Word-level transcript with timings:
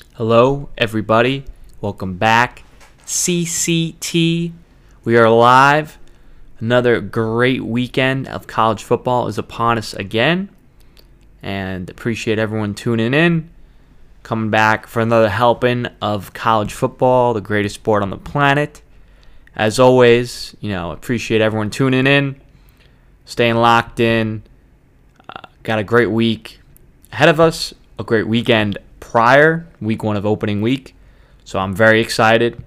Hello, 0.00 0.68
everybody. 0.76 1.44
Welcome 1.80 2.16
back. 2.16 2.62
CCT. 3.06 4.52
We 5.04 5.16
are 5.16 5.30
live. 5.30 5.98
Another 6.58 7.00
great 7.00 7.64
weekend 7.64 8.28
of 8.28 8.46
college 8.46 8.82
football 8.82 9.28
is 9.28 9.38
upon 9.38 9.78
us 9.78 9.94
again. 9.94 10.50
And 11.42 11.88
appreciate 11.88 12.38
everyone 12.38 12.74
tuning 12.74 13.14
in. 13.14 13.50
Coming 14.22 14.50
back 14.50 14.86
for 14.86 15.00
another 15.00 15.28
helping 15.28 15.86
of 16.02 16.32
college 16.32 16.72
football, 16.72 17.32
the 17.32 17.40
greatest 17.40 17.76
sport 17.76 18.02
on 18.02 18.10
the 18.10 18.18
planet. 18.18 18.82
As 19.56 19.78
always, 19.78 20.54
you 20.60 20.70
know, 20.70 20.90
appreciate 20.92 21.40
everyone 21.40 21.70
tuning 21.70 22.06
in, 22.06 22.40
staying 23.24 23.56
locked 23.56 24.00
in. 24.00 24.42
Uh, 25.28 25.46
got 25.62 25.78
a 25.78 25.84
great 25.84 26.10
week 26.10 26.60
ahead 27.12 27.28
of 27.28 27.40
us, 27.40 27.72
a 27.98 28.04
great 28.04 28.26
weekend 28.26 28.78
prior, 29.00 29.66
week 29.80 30.02
one 30.02 30.16
of 30.16 30.24
opening 30.24 30.60
week. 30.60 30.94
So 31.44 31.58
I'm 31.58 31.74
very 31.74 32.00
excited. 32.00 32.62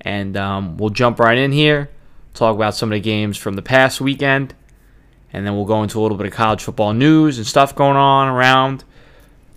And 0.00 0.36
um, 0.36 0.76
we'll 0.76 0.90
jump 0.90 1.18
right 1.18 1.38
in 1.38 1.52
here, 1.52 1.90
talk 2.34 2.54
about 2.54 2.74
some 2.74 2.92
of 2.92 2.96
the 2.96 3.00
games 3.00 3.36
from 3.36 3.54
the 3.54 3.62
past 3.62 4.00
weekend, 4.00 4.54
and 5.32 5.46
then 5.46 5.54
we'll 5.54 5.64
go 5.64 5.82
into 5.82 5.98
a 5.98 6.02
little 6.02 6.16
bit 6.16 6.26
of 6.26 6.32
college 6.32 6.62
football 6.62 6.92
news 6.92 7.38
and 7.38 7.46
stuff 7.46 7.74
going 7.74 7.96
on 7.96 8.28
around 8.28 8.84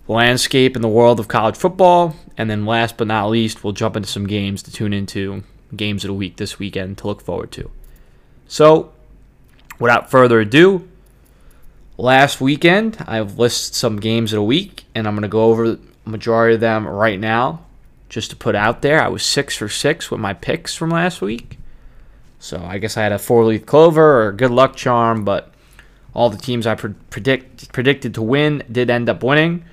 the 0.06 0.12
landscape 0.12 0.76
in 0.76 0.82
the 0.82 0.88
world 0.88 1.20
of 1.20 1.28
college 1.28 1.56
football. 1.56 2.14
And 2.38 2.48
then 2.48 2.64
last 2.64 2.96
but 2.96 3.08
not 3.08 3.28
least, 3.28 3.64
we'll 3.64 3.72
jump 3.72 3.96
into 3.96 4.08
some 4.08 4.26
games 4.26 4.62
to 4.64 4.72
tune 4.72 4.92
into, 4.92 5.42
games 5.74 6.04
of 6.04 6.08
the 6.08 6.14
week 6.14 6.36
this 6.36 6.58
weekend 6.58 6.98
to 6.98 7.06
look 7.08 7.20
forward 7.20 7.50
to. 7.52 7.70
So, 8.46 8.92
without 9.78 10.10
further 10.10 10.40
ado, 10.40 10.88
last 11.98 12.40
weekend 12.40 12.98
I've 13.06 13.38
listed 13.38 13.74
some 13.74 13.98
games 13.98 14.32
of 14.32 14.36
the 14.36 14.42
week, 14.44 14.84
and 14.94 15.06
I'm 15.06 15.14
going 15.14 15.22
to 15.22 15.28
go 15.28 15.44
over 15.44 15.78
majority 16.10 16.54
of 16.54 16.60
them 16.60 16.86
right 16.86 17.18
now 17.18 17.64
just 18.08 18.30
to 18.30 18.36
put 18.36 18.54
out 18.54 18.82
there. 18.82 19.02
I 19.02 19.08
was 19.08 19.22
six 19.22 19.56
for 19.56 19.68
six 19.68 20.10
with 20.10 20.20
my 20.20 20.32
picks 20.32 20.74
from 20.74 20.90
last 20.90 21.20
week. 21.20 21.58
So 22.38 22.62
I 22.64 22.78
guess 22.78 22.96
I 22.96 23.02
had 23.02 23.12
a 23.12 23.18
four 23.18 23.44
leaf 23.44 23.66
clover 23.66 24.26
or 24.26 24.32
good 24.32 24.50
luck 24.50 24.76
charm, 24.76 25.24
but 25.24 25.52
all 26.14 26.30
the 26.30 26.38
teams 26.38 26.66
I 26.66 26.74
pre- 26.74 26.94
predict 27.10 27.72
predicted 27.72 28.14
to 28.14 28.22
win 28.22 28.62
did 28.70 28.90
end 28.90 29.08
up 29.08 29.22
winning. 29.22 29.64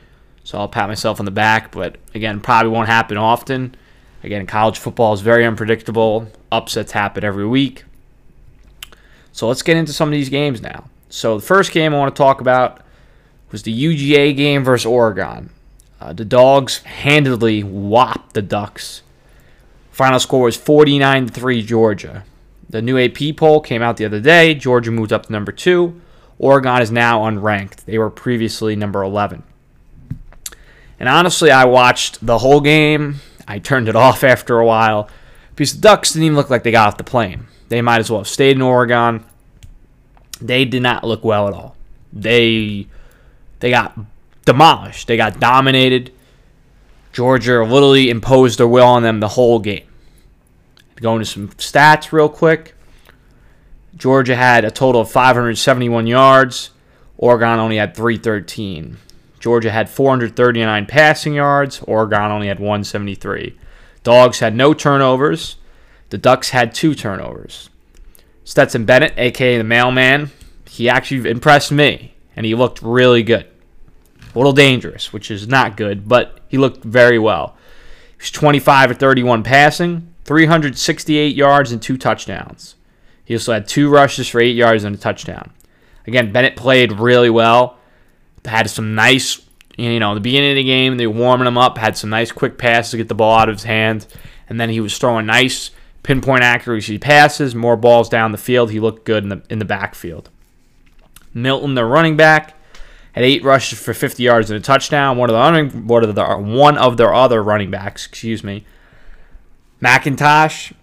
So 0.44 0.58
I'll 0.58 0.68
pat 0.68 0.90
myself 0.90 1.20
on 1.20 1.26
the 1.26 1.32
back, 1.32 1.72
but 1.72 1.98
again, 2.14 2.42
probably 2.42 2.72
won't 2.72 2.90
happen 2.90 3.18
often. 3.18 3.76
Again, 4.24 4.46
college 4.46 4.78
football 4.78 5.14
is 5.14 5.22
very 5.22 5.46
unpredictable. 5.46 6.28
Upsets 6.52 6.92
happen 6.92 7.24
every 7.24 7.48
week. 7.48 7.86
So 9.32 9.48
let's 9.48 9.62
get 9.62 9.78
into 9.78 9.94
some 9.94 10.10
of 10.10 10.14
these 10.14 10.30
games 10.30 10.62
now. 10.62 10.90
So 11.10 11.38
the 11.38 11.46
first 11.46 11.72
game 11.72 11.94
I 11.94 11.98
want 11.98 12.16
to 12.16 12.20
talk 12.20 12.42
about 12.42 12.82
was 13.52 13.64
the 13.64 13.74
UGA 13.74 14.36
game 14.36 14.64
versus 14.64 14.86
Oregon. 14.86 15.50
Uh, 16.04 16.12
the 16.12 16.26
Dogs 16.26 16.80
handedly 16.80 17.62
whopped 17.62 18.34
the 18.34 18.42
Ducks. 18.42 19.04
Final 19.90 20.20
score 20.20 20.44
was 20.44 20.58
49 20.58 21.30
3 21.30 21.62
Georgia. 21.64 22.26
The 22.70 22.82
new 22.82 23.00
AP 23.00 23.38
poll 23.38 23.62
came 23.62 23.82
out 23.82 23.96
the 23.96 24.04
other 24.04 24.20
day. 24.20 24.54
Georgia 24.54 24.92
moved 24.92 25.14
up 25.14 25.28
to 25.28 25.32
number 25.32 25.54
two. 25.54 26.02
Oregon 26.38 26.82
is 26.82 26.92
now 26.92 27.22
unranked. 27.22 27.86
They 27.86 27.98
were 27.98 28.10
previously 28.10 28.76
number 28.76 29.02
11. 29.02 29.44
And 31.00 31.08
honestly, 31.08 31.52
I 31.52 31.64
watched 31.64 32.26
the 32.26 32.40
whole 32.40 32.60
game. 32.60 33.22
I 33.48 33.60
turned 33.60 33.88
it 33.88 33.96
off 34.06 34.26
after 34.26 34.60
a 34.60 34.66
while 34.66 35.08
because 35.52 35.74
the 35.74 35.82
Ducks 35.82 36.12
didn't 36.12 36.26
even 36.26 36.36
look 36.36 36.50
like 36.50 36.64
they 36.64 36.72
got 36.72 36.90
off 36.90 36.98
the 36.98 37.06
plane. 37.06 37.46
They 37.70 37.82
might 37.82 38.00
as 38.00 38.12
well 38.12 38.20
have 38.20 38.28
stayed 38.28 38.58
in 38.58 38.62
Oregon. 38.62 39.24
They 40.42 40.66
did 40.66 40.84
not 40.84 41.06
look 41.06 41.24
well 41.24 41.48
at 41.48 41.54
all. 41.54 41.78
They 42.12 42.88
they 43.62 43.70
got 43.70 43.98
demolished. 44.46 45.08
They 45.08 45.18
got 45.18 45.40
dominated. 45.40 46.12
Georgia 47.12 47.64
literally 47.64 48.10
imposed 48.10 48.58
their 48.58 48.68
will 48.68 48.88
on 48.88 49.04
them 49.04 49.20
the 49.20 49.30
whole 49.30 49.60
game. 49.60 49.88
Going 50.96 51.20
to 51.20 51.26
some 51.26 51.50
stats 51.50 52.12
real 52.12 52.30
quick. 52.30 52.76
Georgia 53.96 54.36
had 54.36 54.66
a 54.66 54.72
total 54.72 55.02
of 55.02 55.12
571 55.12 56.08
yards. 56.08 56.72
Oregon 57.18 57.60
only 57.60 57.78
had 57.78 57.96
313. 57.96 58.98
Georgia 59.40 59.72
had 59.72 59.90
439 59.90 60.86
passing 60.86 61.34
yards. 61.36 61.82
Oregon 61.82 62.32
only 62.32 62.48
had 62.48 62.60
173. 62.60 63.58
Dogs 64.04 64.40
had 64.40 64.56
no 64.56 64.74
turnovers. 64.74 65.58
The 66.10 66.18
Ducks 66.18 66.50
had 66.52 66.74
two 66.74 66.96
turnovers. 66.96 67.70
Stetson 68.44 68.86
Bennett, 68.86 69.14
aka 69.18 69.58
the 69.58 69.64
mailman, 69.64 70.32
he 70.70 70.90
actually 70.90 71.30
impressed 71.30 71.72
me, 71.72 72.14
and 72.36 72.46
he 72.46 72.56
looked 72.56 72.82
really 72.82 73.24
good. 73.24 73.48
A 74.34 74.38
little 74.38 74.54
dangerous, 74.54 75.14
which 75.14 75.30
is 75.30 75.48
not 75.48 75.78
good, 75.78 76.08
but 76.08 76.40
he 76.48 76.58
looked 76.58 76.84
very 76.84 77.20
well. 77.20 77.56
He 78.14 78.24
was 78.24 78.32
25 78.32 78.92
or 78.92 78.94
31 78.94 79.44
passing, 79.44 80.14
368 80.26 81.36
yards, 81.36 81.72
and 81.72 81.82
two 81.82 81.98
touchdowns. 81.98 82.76
He 83.26 83.36
also 83.36 83.54
had 83.54 83.68
two 83.68 83.90
rushes 83.90 84.28
for 84.28 84.42
eight 84.42 84.56
yards 84.56 84.84
and 84.84 84.96
a 84.96 85.00
touchdown. 85.00 85.52
Again, 86.08 86.32
Bennett 86.32 86.56
played 86.56 86.92
really 86.94 87.30
well. 87.30 87.78
Had 88.46 88.70
some 88.70 88.96
nice, 88.96 89.42
you 89.78 90.00
know, 90.00 90.14
the 90.14 90.20
beginning 90.20 90.52
of 90.52 90.56
the 90.58 90.64
game, 90.64 90.98
they 90.98 91.08
were 91.08 91.14
warming 91.14 91.48
him 91.48 91.58
up, 91.58 91.78
had 91.78 91.96
some 91.96 92.10
nice 92.10 92.32
quick 92.32 92.58
passes 92.58 92.92
to 92.92 92.98
get 92.98 93.08
the 93.08 93.16
ball 93.16 93.40
out 93.40 93.50
of 93.50 93.56
his 93.56 93.64
hand, 93.64 94.06
and 94.50 94.60
then 94.60 94.70
he 94.70 94.82
was 94.82 94.98
throwing 94.98 95.26
nice 95.26 95.72
pinpoint 96.04 96.44
accuracy 96.44 96.98
passes, 96.98 97.56
more 97.56 97.78
balls 97.78 98.10
down 98.10 98.34
the 98.34 98.38
field. 98.38 98.72
He 98.72 98.80
looked 98.80 99.06
good 99.06 99.24
in 99.24 99.30
the 99.30 99.42
in 99.50 99.60
the 99.60 99.66
backfield. 99.66 100.30
Milton, 101.34 101.74
the 101.74 101.86
running 101.86 102.18
back, 102.18 102.56
had 103.14 103.24
eight 103.24 103.44
rushes 103.44 103.80
for 103.80 103.94
50 103.94 104.22
yards 104.22 104.50
and 104.52 104.60
a 104.60 104.62
touchdown. 104.62 105.18
One 105.18 105.30
of 105.30 105.34
the 105.34 105.78
one 105.80 106.04
of 106.04 106.16
the 106.16 106.26
one 106.38 106.78
of 106.78 106.98
their 106.98 107.14
other 107.14 107.42
running 107.42 107.72
backs, 107.72 108.06
excuse 108.06 108.44
me, 108.44 108.66
McIntosh. 109.82 110.74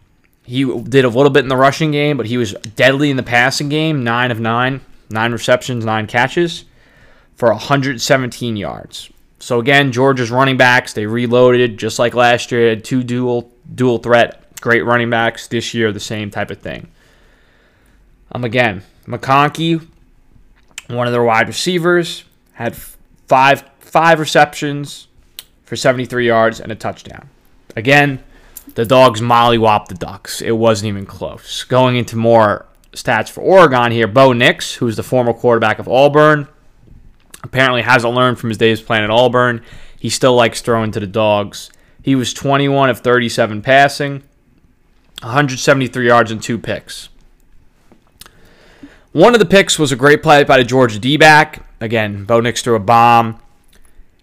He 0.44 0.64
did 0.64 1.04
a 1.04 1.08
little 1.08 1.30
bit 1.30 1.44
in 1.44 1.48
the 1.48 1.56
rushing 1.56 1.92
game, 1.92 2.16
but 2.16 2.26
he 2.26 2.36
was 2.36 2.54
deadly 2.74 3.10
in 3.10 3.16
the 3.16 3.22
passing 3.22 3.68
game. 3.68 4.02
Nine 4.02 4.30
of 4.30 4.40
nine, 4.40 4.80
nine 5.08 5.32
receptions, 5.32 5.84
nine 5.84 6.06
catches 6.06 6.64
for 7.36 7.50
117 7.50 8.56
yards. 8.56 9.10
So 9.38 9.60
again, 9.60 9.92
Georgia's 9.92 10.30
running 10.30 10.56
backs 10.56 10.92
they 10.92 11.06
reloaded 11.06 11.78
just 11.78 11.98
like 11.98 12.14
last 12.14 12.50
year. 12.50 12.70
Had 12.70 12.84
two 12.84 13.02
dual 13.04 13.52
dual 13.74 13.98
threat 13.98 14.40
great 14.60 14.82
running 14.82 15.10
backs. 15.10 15.48
This 15.48 15.74
year, 15.74 15.92
the 15.92 16.00
same 16.00 16.30
type 16.30 16.50
of 16.50 16.58
thing. 16.58 16.88
Um, 18.32 18.44
again, 18.44 18.82
McConkey 19.06 19.86
one 20.90 21.06
of 21.06 21.12
their 21.12 21.22
wide 21.22 21.48
receivers 21.48 22.24
had 22.52 22.74
five 22.74 23.64
five 23.80 24.20
receptions 24.20 25.08
for 25.64 25.76
73 25.76 26.26
yards 26.26 26.60
and 26.60 26.70
a 26.70 26.74
touchdown. 26.74 27.28
Again, 27.76 28.22
the 28.74 28.84
dogs 28.84 29.20
mollywopped 29.20 29.86
the 29.86 29.94
Ducks. 29.94 30.40
It 30.40 30.52
wasn't 30.52 30.88
even 30.88 31.06
close. 31.06 31.64
Going 31.64 31.96
into 31.96 32.16
more 32.16 32.66
stats 32.92 33.28
for 33.30 33.40
Oregon 33.40 33.92
here, 33.92 34.06
Bo 34.06 34.32
Nix, 34.32 34.74
who's 34.74 34.96
the 34.96 35.02
former 35.02 35.32
quarterback 35.32 35.78
of 35.78 35.88
Auburn, 35.88 36.48
apparently 37.42 37.82
hasn't 37.82 38.14
learned 38.14 38.38
from 38.38 38.50
his 38.50 38.58
days 38.58 38.80
playing 38.80 39.04
at 39.04 39.10
Auburn. 39.10 39.62
He 39.98 40.08
still 40.08 40.34
likes 40.34 40.60
throwing 40.60 40.90
to 40.92 41.00
the 41.00 41.06
dogs. 41.06 41.70
He 42.02 42.14
was 42.14 42.32
21 42.32 42.90
of 42.90 43.00
37 43.00 43.62
passing, 43.62 44.22
173 45.22 46.06
yards 46.06 46.30
and 46.30 46.42
two 46.42 46.58
picks. 46.58 47.10
One 49.12 49.34
of 49.34 49.40
the 49.40 49.46
picks 49.46 49.78
was 49.78 49.90
a 49.90 49.96
great 49.96 50.22
play 50.22 50.44
by 50.44 50.58
the 50.58 50.64
Georgia 50.64 50.98
D 50.98 51.16
back. 51.16 51.66
Again, 51.80 52.24
Bo 52.24 52.40
Nix 52.40 52.62
threw 52.62 52.76
a 52.76 52.80
bomb, 52.80 53.40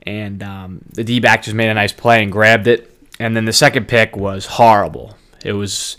and 0.03 0.41
um, 0.41 0.81
the 0.93 1.03
D 1.03 1.19
back 1.19 1.43
just 1.43 1.55
made 1.55 1.69
a 1.69 1.73
nice 1.73 1.91
play 1.91 2.23
and 2.23 2.31
grabbed 2.31 2.67
it. 2.67 2.93
And 3.19 3.35
then 3.35 3.45
the 3.45 3.53
second 3.53 3.87
pick 3.87 4.15
was 4.15 4.45
horrible. 4.45 5.17
It 5.43 5.53
was 5.53 5.97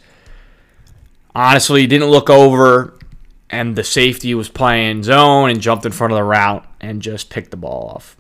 honestly 1.35 1.87
didn't 1.87 2.09
look 2.09 2.31
over, 2.31 2.99
and 3.51 3.77
the 3.77 3.85
safety 3.85 4.35
was 4.35 4.49
playing 4.49 5.03
zone 5.03 5.51
and 5.51 5.61
jumped 5.61 5.85
in 5.85 5.93
front 5.93 6.13
of 6.13 6.17
the 6.17 6.25
route 6.25 6.65
and 6.81 7.03
just 7.03 7.29
picked 7.29 7.51
the 7.51 7.57
ball 7.57 7.93
off. 7.95 8.17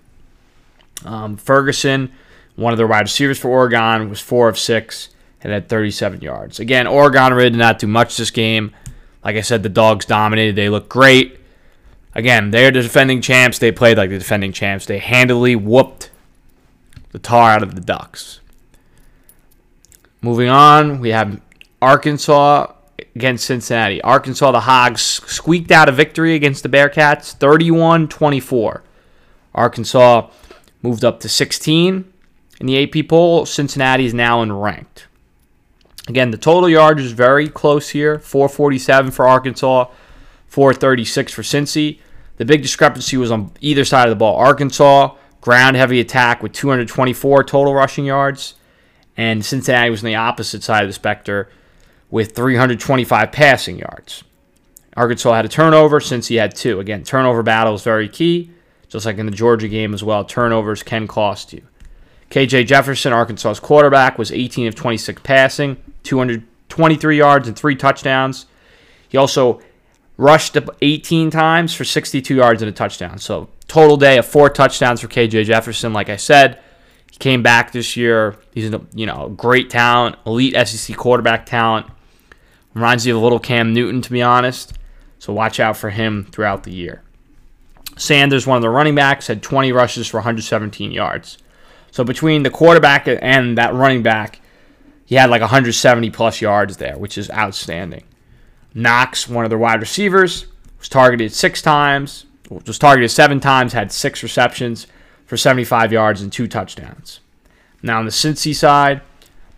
Um, 1.04 1.36
Ferguson, 1.36 2.12
one 2.56 2.72
of 2.72 2.78
the 2.78 2.86
wide 2.86 3.02
receivers 3.02 3.38
for 3.38 3.48
Oregon, 3.48 4.10
was 4.10 4.20
four 4.20 4.48
of 4.48 4.58
six 4.58 5.08
and 5.40 5.52
had 5.52 5.68
37 5.68 6.20
yards. 6.20 6.60
Again, 6.60 6.86
Oregon 6.86 7.32
really 7.32 7.50
did 7.50 7.58
not 7.58 7.78
do 7.78 7.86
much 7.86 8.16
this 8.16 8.30
game. 8.30 8.74
Like 9.28 9.36
I 9.36 9.42
said, 9.42 9.62
the 9.62 9.68
dogs 9.68 10.06
dominated. 10.06 10.56
They 10.56 10.70
look 10.70 10.88
great. 10.88 11.38
Again, 12.14 12.50
they're 12.50 12.70
the 12.70 12.80
defending 12.80 13.20
champs. 13.20 13.58
They 13.58 13.70
played 13.70 13.98
like 13.98 14.08
the 14.08 14.16
defending 14.16 14.54
champs. 14.54 14.86
They 14.86 15.00
handily 15.00 15.54
whooped 15.54 16.10
the 17.10 17.18
tar 17.18 17.50
out 17.50 17.62
of 17.62 17.74
the 17.74 17.82
Ducks. 17.82 18.40
Moving 20.22 20.48
on, 20.48 21.00
we 21.00 21.10
have 21.10 21.42
Arkansas 21.82 22.72
against 23.14 23.44
Cincinnati. 23.44 24.00
Arkansas, 24.00 24.50
the 24.50 24.60
Hogs 24.60 25.02
squeaked 25.02 25.72
out 25.72 25.90
a 25.90 25.92
victory 25.92 26.34
against 26.34 26.62
the 26.62 26.70
Bearcats 26.70 27.34
31 27.34 28.08
24. 28.08 28.82
Arkansas 29.54 30.30
moved 30.80 31.04
up 31.04 31.20
to 31.20 31.28
16 31.28 32.10
in 32.60 32.66
the 32.66 32.82
AP 32.82 33.06
poll. 33.06 33.44
Cincinnati 33.44 34.06
is 34.06 34.14
now 34.14 34.40
in 34.40 34.54
ranked. 34.54 35.07
Again, 36.08 36.30
the 36.30 36.38
total 36.38 36.68
yardage 36.68 37.04
is 37.04 37.12
very 37.12 37.48
close 37.48 37.90
here 37.90 38.18
447 38.18 39.10
for 39.10 39.28
Arkansas, 39.28 39.86
436 40.46 41.32
for 41.32 41.42
Cincy. 41.42 42.00
The 42.38 42.44
big 42.44 42.62
discrepancy 42.62 43.16
was 43.16 43.30
on 43.30 43.52
either 43.60 43.84
side 43.84 44.08
of 44.08 44.10
the 44.10 44.16
ball. 44.16 44.36
Arkansas 44.36 45.14
ground 45.40 45.76
heavy 45.76 46.00
attack 46.00 46.42
with 46.42 46.52
224 46.52 47.44
total 47.44 47.74
rushing 47.74 48.06
yards. 48.06 48.54
And 49.16 49.44
Cincinnati 49.44 49.90
was 49.90 50.02
on 50.02 50.06
the 50.06 50.14
opposite 50.14 50.62
side 50.62 50.84
of 50.84 50.88
the 50.88 50.94
spectrum 50.94 51.46
with 52.10 52.34
325 52.34 53.32
passing 53.32 53.78
yards. 53.78 54.24
Arkansas 54.96 55.34
had 55.34 55.44
a 55.44 55.48
turnover 55.48 56.00
he 56.00 56.36
had 56.36 56.54
two. 56.54 56.80
Again, 56.80 57.04
turnover 57.04 57.42
battle 57.42 57.74
is 57.74 57.82
very 57.82 58.08
key, 58.08 58.50
just 58.88 59.06
like 59.06 59.18
in 59.18 59.26
the 59.26 59.32
Georgia 59.32 59.68
game 59.68 59.94
as 59.94 60.02
well. 60.02 60.24
Turnovers 60.24 60.82
can 60.82 61.06
cost 61.06 61.52
you. 61.52 61.62
KJ 62.30 62.66
Jefferson, 62.66 63.12
Arkansas's 63.12 63.60
quarterback, 63.60 64.18
was 64.18 64.30
18 64.32 64.66
of 64.66 64.74
26 64.74 65.22
passing, 65.22 65.76
223 66.08 67.18
yards 67.18 67.48
and 67.48 67.56
three 67.56 67.76
touchdowns. 67.76 68.46
He 69.10 69.18
also 69.18 69.60
rushed 70.16 70.56
18 70.82 71.30
times 71.30 71.74
for 71.74 71.84
62 71.84 72.34
yards 72.34 72.62
and 72.62 72.68
a 72.68 72.72
touchdown. 72.72 73.18
So 73.18 73.50
total 73.68 73.98
day 73.98 74.16
of 74.18 74.26
four 74.26 74.48
touchdowns 74.48 75.00
for 75.00 75.08
KJ 75.08 75.44
Jefferson. 75.44 75.92
Like 75.92 76.08
I 76.08 76.16
said, 76.16 76.60
he 77.10 77.18
came 77.18 77.42
back 77.42 77.72
this 77.72 77.96
year. 77.96 78.36
He's 78.52 78.72
a 78.72 78.80
you 78.94 79.06
know 79.06 79.28
great 79.36 79.68
talent, 79.68 80.16
elite 80.26 80.56
SEC 80.66 80.96
quarterback 80.96 81.44
talent. 81.46 81.86
Reminds 82.72 83.06
you 83.06 83.14
of 83.14 83.20
a 83.20 83.24
little 83.24 83.38
Cam 83.38 83.72
Newton, 83.74 84.00
to 84.02 84.10
be 84.10 84.22
honest. 84.22 84.74
So 85.18 85.32
watch 85.32 85.60
out 85.60 85.76
for 85.76 85.90
him 85.90 86.26
throughout 86.30 86.62
the 86.62 86.72
year. 86.72 87.02
Sanders, 87.96 88.46
one 88.46 88.56
of 88.56 88.62
the 88.62 88.70
running 88.70 88.94
backs, 88.94 89.26
had 89.26 89.42
20 89.42 89.72
rushes 89.72 90.06
for 90.06 90.18
117 90.18 90.92
yards. 90.92 91.38
So 91.90 92.04
between 92.04 92.44
the 92.44 92.50
quarterback 92.50 93.08
and 93.08 93.58
that 93.58 93.74
running 93.74 94.02
back, 94.02 94.40
he 95.08 95.14
had 95.14 95.30
like 95.30 95.40
170 95.40 96.10
plus 96.10 96.42
yards 96.42 96.76
there, 96.76 96.98
which 96.98 97.16
is 97.16 97.30
outstanding. 97.30 98.04
Knox, 98.74 99.26
one 99.26 99.46
of 99.46 99.48
their 99.48 99.58
wide 99.58 99.80
receivers, 99.80 100.44
was 100.78 100.90
targeted 100.90 101.32
six 101.32 101.62
times, 101.62 102.26
was 102.50 102.78
targeted 102.78 103.10
seven 103.10 103.40
times, 103.40 103.72
had 103.72 103.90
six 103.90 104.22
receptions 104.22 104.86
for 105.24 105.38
75 105.38 105.92
yards 105.92 106.20
and 106.20 106.30
two 106.30 106.46
touchdowns. 106.46 107.20
Now 107.82 108.00
on 108.00 108.04
the 108.04 108.10
Cincy 108.10 108.54
side, 108.54 109.00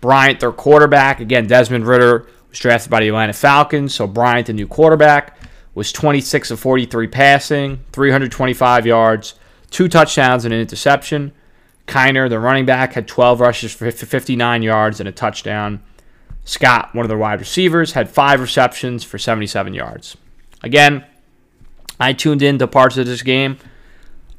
Bryant, 0.01 0.39
their 0.39 0.53
quarterback, 0.53 1.19
again, 1.19 1.49
Desmond 1.49 1.85
Ridder 1.85 2.29
was 2.49 2.61
drafted 2.61 2.89
by 2.89 3.01
the 3.01 3.09
Atlanta 3.09 3.33
Falcons, 3.33 3.93
so 3.93 4.07
Bryant, 4.07 4.47
the 4.47 4.53
new 4.53 4.69
quarterback, 4.69 5.37
was 5.75 5.91
26 5.91 6.53
of 6.53 6.61
43 6.61 7.09
passing, 7.09 7.81
325 7.91 8.87
yards, 8.87 9.35
two 9.73 9.89
touchdowns 9.89 10.45
and 10.45 10.55
an 10.55 10.61
interception. 10.61 11.33
Kiner, 11.87 12.29
the 12.29 12.39
running 12.39 12.67
back, 12.67 12.93
had 12.93 13.09
12 13.09 13.41
rushes 13.41 13.73
for 13.73 13.91
59 13.91 14.63
yards 14.63 15.01
and 15.01 15.09
a 15.09 15.13
touchdown. 15.13 15.83
Scott, 16.45 16.95
one 16.95 17.05
of 17.05 17.09
the 17.09 17.17
wide 17.17 17.41
receivers, 17.41 17.93
had 17.93 18.09
five 18.09 18.41
receptions 18.41 19.05
for 19.05 19.19
77 19.19 19.75
yards. 19.75 20.17
Again, 20.63 21.05
I 21.99 22.13
tuned 22.13 22.43
into 22.43 22.67
parts 22.67 22.97
of 22.97 23.07
this 23.07 23.23
game. 23.23 23.59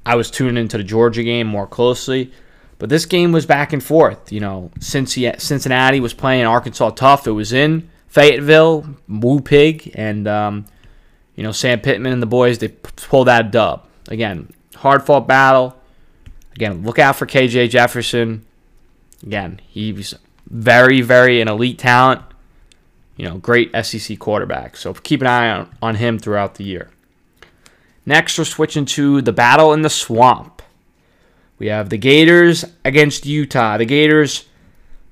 I 0.05 0.15
was 0.15 0.31
tuning 0.31 0.57
into 0.57 0.77
the 0.77 0.83
Georgia 0.83 1.23
game 1.23 1.47
more 1.47 1.67
closely. 1.67 2.31
But 2.79 2.89
this 2.89 3.05
game 3.05 3.31
was 3.31 3.45
back 3.45 3.73
and 3.73 3.83
forth. 3.83 4.31
You 4.31 4.39
know, 4.39 4.71
Cincinnati 4.79 5.99
was 5.99 6.15
playing 6.15 6.45
Arkansas 6.45 6.89
tough. 6.91 7.27
It 7.27 7.31
was 7.31 7.53
in 7.53 7.89
Fayetteville, 8.07 8.95
Woo 9.07 9.39
Pig, 9.39 9.91
and 9.94 10.27
um, 10.27 10.65
you 11.35 11.44
know 11.44 11.51
Sam 11.51 11.79
Pittman 11.79 12.11
and 12.11 12.21
the 12.23 12.27
boys. 12.27 12.57
They 12.57 12.69
pulled 12.69 13.27
that 13.27 13.51
dub 13.51 13.87
again. 14.07 14.51
Hard 14.75 15.05
fought 15.05 15.27
battle. 15.27 15.77
Again, 16.56 16.83
look 16.83 17.00
out 17.00 17.15
for 17.15 17.25
KJ 17.25 17.69
Jefferson. 17.69 18.45
Again, 19.24 19.62
he's 19.68 20.15
very, 20.50 21.01
very 21.01 21.42
an 21.42 21.48
elite 21.48 21.80
talent. 21.80 22.21
You 23.15 23.30
know, 23.30 23.38
great 23.38 23.71
SEC 23.86 24.18
quarterback. 24.19 24.75
So 24.75 24.94
keep 24.94 25.21
an 25.21 25.27
eye 25.27 25.50
on, 25.50 25.75
on 25.81 25.95
him 25.95 26.18
throughout 26.18 26.56
the 26.56 26.63
year. 26.63 26.89
Next, 28.06 28.38
we're 28.38 28.45
switching 28.45 28.86
to 28.86 29.21
the 29.21 29.31
battle 29.31 29.74
in 29.74 29.83
the 29.83 29.89
swamp. 29.89 30.62
We 31.59 31.68
have 31.68 31.89
the 31.89 31.98
Gators 31.98 32.65
against 32.83 33.25
Utah. 33.25 33.77
The 33.77 33.86
Gators 33.86 34.45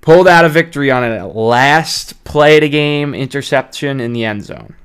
pulled 0.02 0.28
out 0.28 0.46
a 0.46 0.50
victory 0.50 0.90
on 0.90 1.04
a 1.04 1.28
last 1.28 2.24
play 2.24 2.58
of 2.58 2.62
the 2.62 2.70
game 2.70 3.14
interception 3.14 4.00
in 4.00 4.14
the 4.14 4.26
end 4.26 4.44
zone. 4.44 4.76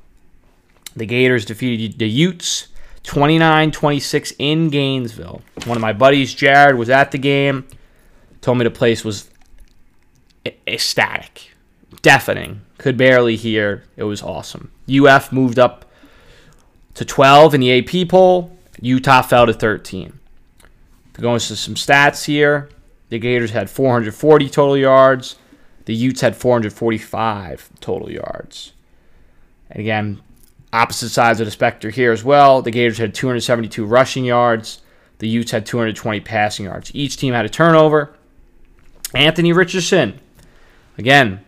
The 0.94 1.06
Gators 1.06 1.46
defeated 1.46 1.98
the 1.98 2.08
Utes 2.08 2.68
29 3.04 3.70
26 3.70 4.32
in 4.38 4.68
Gainesville. 4.70 5.42
One 5.66 5.76
of 5.76 5.82
my 5.82 5.92
buddies, 5.92 6.34
Jared, 6.34 6.76
was 6.76 6.90
at 6.90 7.12
the 7.12 7.18
game. 7.18 7.66
Told 8.40 8.58
me 8.58 8.64
the 8.64 8.70
place 8.70 9.04
was 9.04 9.30
ecstatic, 10.66 11.52
deafening. 12.02 12.62
Could 12.78 12.96
barely 12.96 13.36
hear. 13.36 13.84
It 13.96 14.04
was 14.04 14.22
awesome. 14.22 14.70
UF 14.90 15.32
moved 15.32 15.58
up 15.58 15.90
to 16.94 17.04
12 17.04 17.54
in 17.54 17.60
the 17.60 17.78
AP 17.78 18.08
poll. 18.08 18.56
Utah 18.80 19.22
fell 19.22 19.46
to 19.46 19.52
13. 19.52 20.18
Going 21.14 21.38
to 21.38 21.56
some 21.56 21.74
stats 21.74 22.24
here. 22.24 22.68
The 23.08 23.18
Gators 23.18 23.52
had 23.52 23.70
440 23.70 24.48
total 24.50 24.76
yards. 24.76 25.36
The 25.84 25.94
Utes 25.94 26.22
had 26.22 26.34
445 26.34 27.70
total 27.80 28.10
yards. 28.10 28.72
And 29.70 29.80
again, 29.80 30.20
opposite 30.74 31.10
sides 31.10 31.40
of 31.40 31.46
the 31.46 31.52
spectrum 31.52 31.92
here 31.92 32.10
as 32.10 32.24
well. 32.24 32.60
The 32.60 32.70
Gators 32.70 32.98
had 32.98 33.14
272 33.14 33.84
rushing 33.84 34.24
yards. 34.24 34.82
The 35.18 35.28
Utes 35.28 35.52
had 35.52 35.64
220 35.64 36.20
passing 36.20 36.66
yards. 36.66 36.90
Each 36.94 37.16
team 37.16 37.32
had 37.32 37.44
a 37.44 37.48
turnover. 37.48 38.14
Anthony 39.14 39.52
Richardson, 39.52 40.18
again, 40.98 41.44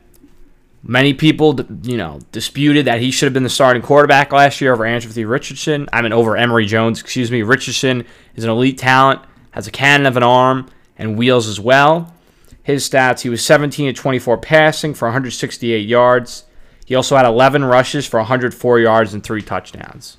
many 0.85 1.13
people, 1.13 1.61
you 1.83 1.97
know, 1.97 2.21
disputed 2.31 2.87
that 2.87 3.01
he 3.01 3.11
should 3.11 3.27
have 3.27 3.35
been 3.35 3.43
the 3.43 3.49
starting 3.49 3.83
quarterback 3.83 4.33
last 4.33 4.61
year 4.61 4.73
over 4.73 4.87
Anthony 4.87 5.25
Richardson. 5.25 5.89
I 5.93 6.01
mean, 6.01 6.13
over 6.13 6.37
Emory 6.37 6.67
Jones, 6.67 7.01
excuse 7.01 7.31
me. 7.31 7.43
Richardson 7.43 8.05
is 8.37 8.45
an 8.45 8.51
elite 8.51 8.79
talent, 8.79 9.21
has 9.51 9.67
a 9.67 9.73
cannon 9.73 10.07
of 10.07 10.17
an 10.17 10.23
arm, 10.23 10.69
and 10.97 11.19
wheels 11.19 11.49
as 11.49 11.59
well. 11.59 12.15
His 12.63 12.89
stats: 12.89 13.21
he 13.21 13.29
was 13.29 13.45
17 13.45 13.93
to 13.93 14.01
24 14.01 14.39
passing 14.39 14.95
for 14.95 15.09
168 15.09 15.87
yards. 15.87 16.45
He 16.87 16.95
also 16.95 17.17
had 17.17 17.27
11 17.27 17.65
rushes 17.65 18.07
for 18.07 18.19
104 18.21 18.79
yards 18.79 19.13
and 19.13 19.23
three 19.23 19.43
touchdowns. 19.43 20.17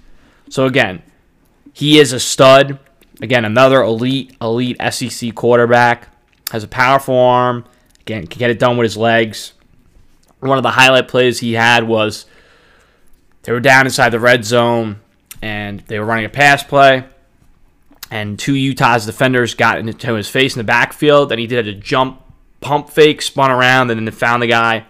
So 0.50 0.66
again, 0.66 1.02
he 1.74 1.98
is 1.98 2.12
a 2.12 2.20
stud. 2.20 2.78
Again, 3.22 3.46
another 3.46 3.82
elite, 3.82 4.36
elite 4.42 4.78
SEC 4.92 5.34
quarterback. 5.34 6.10
Has 6.52 6.66
a 6.66 6.68
powerful 6.68 7.18
arm. 7.18 7.66
Again, 8.02 8.28
can 8.28 8.38
get 8.38 8.52
it 8.52 8.60
done 8.60 8.78
with 8.78 8.84
his 8.84 8.98
legs. 8.98 9.54
One 10.40 10.58
of 10.58 10.64
the 10.64 10.72
highlight 10.72 11.08
plays 11.08 11.40
he 11.40 11.54
had 11.54 11.88
was 11.88 12.26
they 13.44 13.54
were 13.54 13.62
down 13.62 13.86
inside 13.86 14.10
the 14.10 14.20
red 14.20 14.44
zone 14.44 15.00
and 15.42 15.80
they 15.88 16.00
were 16.00 16.06
running 16.06 16.26
a 16.26 16.30
pass 16.30 16.64
play. 16.64 17.06
And 18.12 18.38
two 18.38 18.56
Utah's 18.56 19.06
defenders 19.06 19.54
got 19.54 19.80
into 19.80 20.16
his 20.16 20.30
face 20.30 20.56
in 20.56 20.60
the 20.60 20.64
backfield, 20.64 21.32
and 21.32 21.40
he 21.42 21.48
did 21.48 21.68
a 21.68 21.74
jump 21.74 22.22
pump 22.62 22.90
fake, 22.90 23.22
spun 23.22 23.52
around, 23.52 23.90
and 23.92 24.08
then 24.08 24.14
found 24.14 24.42
the 24.42 24.48
guy 24.48 24.86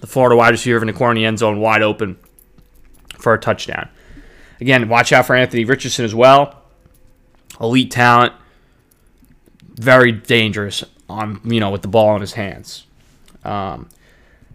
the 0.00 0.06
Florida 0.06 0.36
wide 0.36 0.50
receiver 0.50 0.80
in 0.80 0.86
the 0.86 0.92
corner 0.92 1.12
in 1.12 1.16
the 1.16 1.24
end 1.24 1.38
zone 1.38 1.60
wide 1.60 1.82
open 1.82 2.18
for 3.18 3.34
a 3.34 3.38
touchdown. 3.38 3.88
Again, 4.60 4.88
watch 4.88 5.12
out 5.12 5.26
for 5.26 5.36
Anthony 5.36 5.64
Richardson 5.64 6.04
as 6.04 6.14
well. 6.14 6.62
Elite 7.60 7.90
talent, 7.90 8.32
very 9.62 10.12
dangerous 10.12 10.84
on 11.08 11.40
you 11.44 11.60
know 11.60 11.70
with 11.70 11.82
the 11.82 11.88
ball 11.88 12.14
in 12.14 12.20
his 12.20 12.32
hands. 12.32 12.86
Um, 13.44 13.88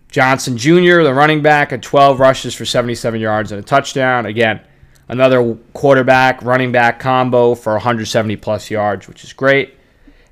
Johnson 0.09 0.57
Jr., 0.57 1.01
the 1.01 1.13
running 1.13 1.41
back, 1.41 1.71
had 1.71 1.81
12 1.81 2.19
rushes 2.19 2.53
for 2.53 2.65
77 2.65 3.19
yards 3.19 3.51
and 3.51 3.59
a 3.59 3.63
touchdown. 3.63 4.27
Again, 4.27 4.61
another 5.07 5.55
quarterback 5.73 6.41
running 6.43 6.71
back 6.71 6.99
combo 6.99 7.55
for 7.55 7.73
170 7.73 8.35
plus 8.35 8.69
yards, 8.69 9.07
which 9.07 9.23
is 9.23 9.33
great. 9.33 9.75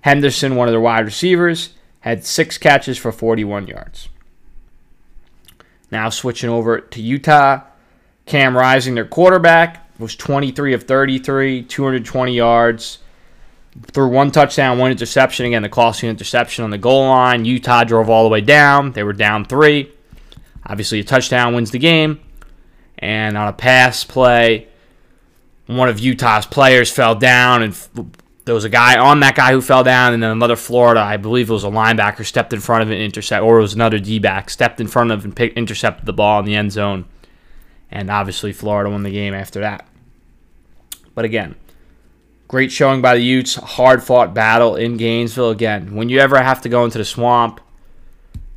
Henderson, 0.02 0.56
one 0.56 0.68
of 0.68 0.72
their 0.72 0.82
wide 0.82 1.06
receivers, 1.06 1.74
had 2.02 2.24
six 2.26 2.58
catches 2.60 2.98
for 2.98 3.12
41 3.12 3.68
yards. 3.68 4.10
Now 5.92 6.10
switching 6.10 6.50
over 6.50 6.80
to 6.80 7.02
Utah. 7.02 7.62
Cam 8.26 8.56
Rising, 8.56 8.96
their 8.96 9.06
quarterback, 9.06 9.88
was 10.00 10.16
23 10.16 10.74
of 10.74 10.84
33, 10.84 11.64
220 11.64 12.34
yards. 12.34 13.00
Threw 13.92 14.08
one 14.08 14.32
touchdown, 14.32 14.78
one 14.78 14.92
interception. 14.92 15.46
Again, 15.46 15.62
the 15.62 15.70
costly 15.70 16.10
interception 16.10 16.64
on 16.64 16.70
the 16.70 16.78
goal 16.78 17.08
line. 17.08 17.46
Utah 17.46 17.84
drove 17.84 18.10
all 18.10 18.24
the 18.24 18.30
way 18.30 18.42
down. 18.42 18.92
They 18.92 19.04
were 19.04 19.14
down 19.14 19.46
three. 19.46 19.92
Obviously, 20.66 21.00
a 21.00 21.04
touchdown 21.04 21.54
wins 21.54 21.72
the 21.72 21.80
game. 21.80 22.20
And 23.00 23.38
on 23.38 23.48
a 23.48 23.54
pass 23.54 24.04
play, 24.04 24.68
one 25.66 25.90
of 25.90 26.00
Utah's 26.00 26.46
players 26.46 26.92
fell 26.92 27.16
down 27.16 27.64
and 27.64 27.76
there 28.46 28.56
was 28.56 28.64
a 28.64 28.70
guy 28.70 28.98
on 28.98 29.20
that 29.20 29.36
guy 29.36 29.52
who 29.52 29.62
fell 29.62 29.84
down, 29.84 30.14
and 30.14 30.24
then 30.24 30.32
another 30.32 30.56
Florida, 30.56 31.00
I 31.00 31.18
believe 31.18 31.50
it 31.50 31.54
was 31.54 31.64
a 31.64 31.70
linebacker, 31.70 32.26
stepped 32.26 32.54
in 32.54 32.60
front 32.60 32.82
of 32.82 32.90
and 32.90 33.00
intercept, 33.00 33.44
or 33.44 33.60
it 33.60 33.62
was 33.62 33.74
another 33.74 34.00
D 34.00 34.20
back, 34.20 34.50
stepped 34.50 34.82
in 34.82 34.88
front 34.88 35.12
of 35.12 35.24
and 35.24 35.40
intercepted 35.40 36.06
the 36.06 36.14
ball 36.14 36.40
in 36.40 36.46
the 36.46 36.56
end 36.56 36.72
zone, 36.72 37.06
and 37.92 38.10
obviously 38.10 38.52
Florida 38.52 38.90
won 38.90 39.04
the 39.04 39.12
game 39.12 39.34
after 39.34 39.60
that. 39.60 39.88
But 41.14 41.26
again, 41.26 41.56
great 42.48 42.72
showing 42.72 43.02
by 43.02 43.16
the 43.16 43.22
Utes, 43.22 43.56
hard 43.56 44.04
fought 44.04 44.34
battle 44.34 44.76
in 44.76 44.98
Gainesville. 44.98 45.52
Again, 45.52 45.96
when 45.96 46.10
you 46.10 46.20
ever 46.20 46.42
have 46.42 46.62
to 46.62 46.70
go 46.70 46.84
into 46.84 46.98
the 46.98 47.06
swamp, 47.06 47.62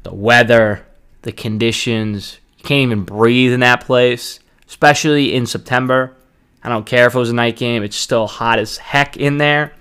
the 0.03 0.15
weather, 0.15 0.87
the 1.23 1.33
conditions, 1.33 2.39
you 2.59 2.65
can't 2.65 2.83
even 2.83 3.05
breathe 3.05 3.53
in 3.53 3.61
that 3.61 3.85
place, 3.85 4.41
especially 4.67 5.35
in 5.35 5.47
September. 5.47 6.17
I 6.65 6.71
don't 6.71 6.87
care 6.87 7.07
if 7.07 7.15
it 7.15 7.19
was 7.19 7.31
a 7.31 7.35
night 7.35 7.57
game, 7.57 7.83
it's 7.83 7.97
still 7.97 8.27
hot 8.27 8.59
as 8.59 8.79
heck 8.79 9.19
in 9.19 9.37
there. 9.39 9.75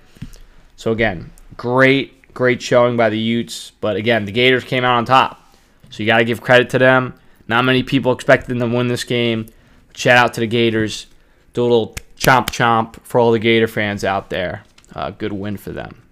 So 0.76 0.92
again, 0.92 1.30
great, 1.56 2.32
great 2.34 2.60
showing 2.60 2.96
by 2.96 3.08
the 3.08 3.18
Utes. 3.18 3.72
But 3.80 3.96
again, 3.96 4.26
the 4.26 4.32
Gators 4.32 4.64
came 4.64 4.84
out 4.84 4.98
on 4.98 5.06
top. 5.06 5.40
So 5.88 6.02
you 6.02 6.06
got 6.06 6.18
to 6.18 6.24
give 6.24 6.42
credit 6.42 6.70
to 6.70 6.78
them. 6.78 7.14
Not 7.48 7.64
many 7.64 7.82
people 7.82 8.12
expected 8.12 8.48
them 8.48 8.58
to 8.58 8.76
win 8.76 8.88
this 8.88 9.04
game. 9.04 9.46
Shout 9.94 10.18
out 10.18 10.34
to 10.34 10.40
the 10.40 10.46
Gators. 10.46 11.06
Do 11.54 11.62
a 11.62 11.64
little 11.64 11.96
chomp 12.18 12.48
chomp 12.48 13.00
for 13.02 13.18
all 13.18 13.32
the 13.32 13.38
Gator 13.38 13.68
fans 13.68 14.04
out 14.04 14.28
there. 14.28 14.64
Uh, 14.94 15.10
good 15.10 15.32
win 15.32 15.56
for 15.56 15.70
them. 15.70 16.02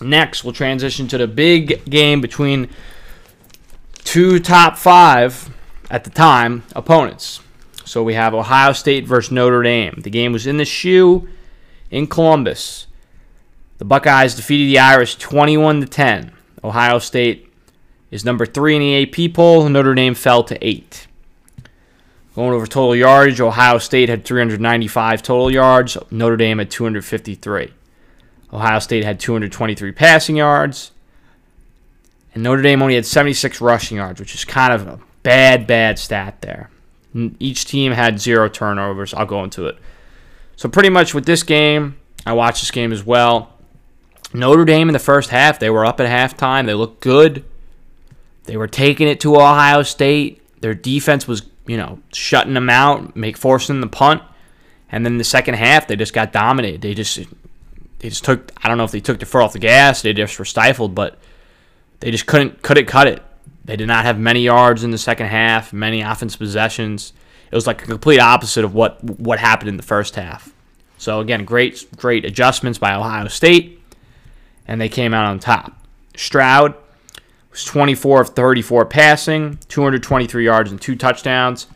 Next, 0.00 0.44
we'll 0.44 0.52
transition 0.52 1.08
to 1.08 1.18
the 1.18 1.28
big 1.28 1.84
game 1.84 2.20
between 2.20 2.68
two 4.04 4.40
top 4.40 4.76
five 4.76 5.48
at 5.90 6.04
the 6.04 6.10
time 6.10 6.64
opponents. 6.74 7.40
So 7.92 8.02
we 8.02 8.14
have 8.14 8.32
Ohio 8.32 8.72
State 8.72 9.06
versus 9.06 9.30
Notre 9.30 9.62
Dame. 9.62 10.00
The 10.02 10.08
game 10.08 10.32
was 10.32 10.46
in 10.46 10.56
the 10.56 10.64
shoe 10.64 11.28
in 11.90 12.06
Columbus. 12.06 12.86
The 13.76 13.84
Buckeyes 13.84 14.34
defeated 14.34 14.70
the 14.70 14.78
Irish 14.78 15.16
21 15.16 15.82
to 15.82 15.86
10. 15.86 16.32
Ohio 16.64 16.98
State 16.98 17.52
is 18.10 18.24
number 18.24 18.46
three 18.46 18.76
in 18.76 18.80
the 18.80 19.26
AP 19.26 19.34
poll. 19.34 19.68
Notre 19.68 19.94
Dame 19.94 20.14
fell 20.14 20.42
to 20.44 20.66
eight. 20.66 21.06
Going 22.34 22.54
over 22.54 22.66
total 22.66 22.96
yardage, 22.96 23.42
Ohio 23.42 23.76
State 23.76 24.08
had 24.08 24.24
395 24.24 25.22
total 25.22 25.50
yards. 25.50 25.98
Notre 26.10 26.38
Dame 26.38 26.60
had 26.60 26.70
253. 26.70 27.74
Ohio 28.54 28.78
State 28.78 29.04
had 29.04 29.20
223 29.20 29.92
passing 29.92 30.36
yards. 30.36 30.92
And 32.32 32.42
Notre 32.42 32.62
Dame 32.62 32.80
only 32.80 32.94
had 32.94 33.04
76 33.04 33.60
rushing 33.60 33.98
yards, 33.98 34.18
which 34.18 34.34
is 34.34 34.46
kind 34.46 34.72
of 34.72 34.86
a 34.86 34.98
bad, 35.22 35.66
bad 35.66 35.98
stat 35.98 36.40
there. 36.40 36.70
Each 37.14 37.64
team 37.64 37.92
had 37.92 38.20
zero 38.20 38.48
turnovers. 38.48 39.12
I'll 39.12 39.26
go 39.26 39.44
into 39.44 39.66
it. 39.66 39.78
So, 40.56 40.68
pretty 40.68 40.88
much 40.88 41.14
with 41.14 41.26
this 41.26 41.42
game, 41.42 41.98
I 42.24 42.32
watched 42.32 42.62
this 42.62 42.70
game 42.70 42.92
as 42.92 43.04
well. 43.04 43.52
Notre 44.34 44.64
Dame 44.64 44.88
in 44.88 44.92
the 44.92 44.98
first 44.98 45.30
half, 45.30 45.58
they 45.58 45.70
were 45.70 45.84
up 45.84 46.00
at 46.00 46.08
halftime. 46.08 46.66
They 46.66 46.74
looked 46.74 47.02
good. 47.02 47.44
They 48.44 48.56
were 48.56 48.68
taking 48.68 49.08
it 49.08 49.20
to 49.20 49.36
Ohio 49.36 49.82
State. 49.82 50.40
Their 50.60 50.74
defense 50.74 51.28
was, 51.28 51.42
you 51.66 51.76
know, 51.76 52.00
shutting 52.12 52.54
them 52.54 52.70
out, 52.70 53.14
make 53.14 53.36
forcing 53.36 53.80
the 53.80 53.86
punt. 53.86 54.22
And 54.90 55.04
then 55.04 55.18
the 55.18 55.24
second 55.24 55.54
half, 55.54 55.86
they 55.86 55.96
just 55.96 56.12
got 56.12 56.32
dominated. 56.32 56.82
They 56.82 56.94
just 56.94 57.18
they 57.98 58.08
just 58.08 58.24
took 58.24 58.52
I 58.62 58.68
don't 58.68 58.78
know 58.78 58.84
if 58.84 58.90
they 58.90 59.00
took 59.00 59.20
the 59.20 59.26
foot 59.26 59.42
off 59.42 59.52
the 59.52 59.58
gas, 59.58 60.02
they 60.02 60.12
just 60.12 60.38
were 60.38 60.44
stifled, 60.44 60.94
but 60.94 61.18
they 62.00 62.10
just 62.10 62.26
couldn't 62.26 62.62
couldn't 62.62 62.86
cut 62.86 63.06
it. 63.06 63.22
They 63.64 63.76
did 63.76 63.86
not 63.86 64.04
have 64.04 64.18
many 64.18 64.40
yards 64.40 64.82
in 64.84 64.90
the 64.90 64.98
second 64.98 65.26
half, 65.26 65.72
many 65.72 66.00
offense 66.00 66.36
possessions. 66.36 67.12
It 67.50 67.54
was 67.54 67.66
like 67.66 67.82
a 67.82 67.86
complete 67.86 68.18
opposite 68.18 68.64
of 68.64 68.74
what 68.74 69.02
what 69.04 69.38
happened 69.38 69.68
in 69.68 69.76
the 69.76 69.82
first 69.82 70.16
half. 70.16 70.52
So 70.98 71.20
again, 71.20 71.44
great 71.44 71.86
great 71.96 72.24
adjustments 72.24 72.78
by 72.78 72.94
Ohio 72.94 73.28
State, 73.28 73.80
and 74.66 74.80
they 74.80 74.88
came 74.88 75.14
out 75.14 75.26
on 75.26 75.38
top. 75.38 75.72
Stroud 76.16 76.74
was 77.50 77.64
24 77.64 78.22
of 78.22 78.28
34 78.30 78.86
passing, 78.86 79.58
223 79.68 80.44
yards 80.44 80.70
and 80.70 80.80
two 80.80 80.96
touchdowns. 80.96 81.66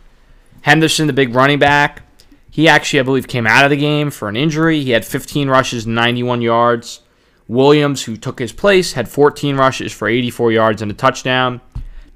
Henderson, 0.62 1.06
the 1.06 1.12
big 1.12 1.34
running 1.34 1.58
back, 1.58 2.02
he 2.50 2.68
actually, 2.68 3.00
I 3.00 3.02
believe, 3.02 3.28
came 3.28 3.46
out 3.46 3.64
of 3.64 3.70
the 3.70 3.76
game 3.76 4.10
for 4.10 4.28
an 4.28 4.36
injury. 4.36 4.82
He 4.82 4.90
had 4.90 5.04
15 5.04 5.48
rushes, 5.48 5.86
91 5.86 6.42
yards. 6.42 7.02
Williams, 7.48 8.04
who 8.04 8.16
took 8.16 8.38
his 8.38 8.52
place, 8.52 8.94
had 8.94 9.08
14 9.08 9.56
rushes 9.56 9.92
for 9.92 10.08
84 10.08 10.52
yards 10.52 10.82
and 10.82 10.90
a 10.90 10.94
touchdown. 10.94 11.60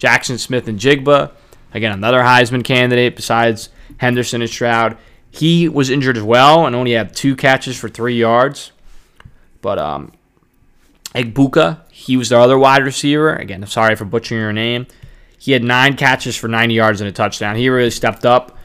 Jaxon 0.00 0.38
Smith-Njigba, 0.38 1.30
again, 1.72 1.92
another 1.92 2.22
Heisman 2.22 2.64
candidate 2.64 3.14
besides 3.14 3.68
Henderson 3.98 4.40
and 4.40 4.50
Stroud. 4.50 4.96
He 5.30 5.68
was 5.68 5.90
injured 5.90 6.16
as 6.16 6.22
well 6.24 6.66
and 6.66 6.74
only 6.74 6.92
had 6.92 7.14
two 7.14 7.36
catches 7.36 7.78
for 7.78 7.88
three 7.88 8.16
yards. 8.16 8.72
But 9.60 9.78
um, 9.78 10.12
Egbuka, 11.14 11.82
he 11.92 12.16
was 12.16 12.30
the 12.30 12.38
other 12.38 12.58
wide 12.58 12.82
receiver. 12.82 13.36
Again, 13.36 13.62
I'm 13.62 13.68
sorry 13.68 13.94
for 13.94 14.06
butchering 14.06 14.40
your 14.40 14.52
name. 14.52 14.86
He 15.38 15.52
had 15.52 15.62
nine 15.62 15.96
catches 15.96 16.36
for 16.36 16.48
90 16.48 16.74
yards 16.74 17.00
and 17.00 17.08
a 17.08 17.12
touchdown. 17.12 17.56
He 17.56 17.68
really 17.68 17.90
stepped 17.90 18.26
up 18.26 18.58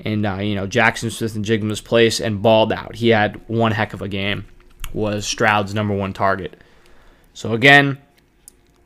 and 0.00 0.26
uh, 0.26 0.36
you 0.36 0.54
know 0.54 0.66
Jaxon 0.66 1.10
Smith-Njigba's 1.10 1.80
place 1.80 2.20
and 2.20 2.42
balled 2.42 2.72
out. 2.72 2.96
He 2.96 3.08
had 3.08 3.40
one 3.48 3.72
heck 3.72 3.94
of 3.94 4.02
a 4.02 4.08
game. 4.08 4.46
Was 4.92 5.26
Stroud's 5.26 5.74
number 5.74 5.94
one 5.94 6.12
target. 6.12 6.56
So 7.32 7.52
again, 7.52 7.98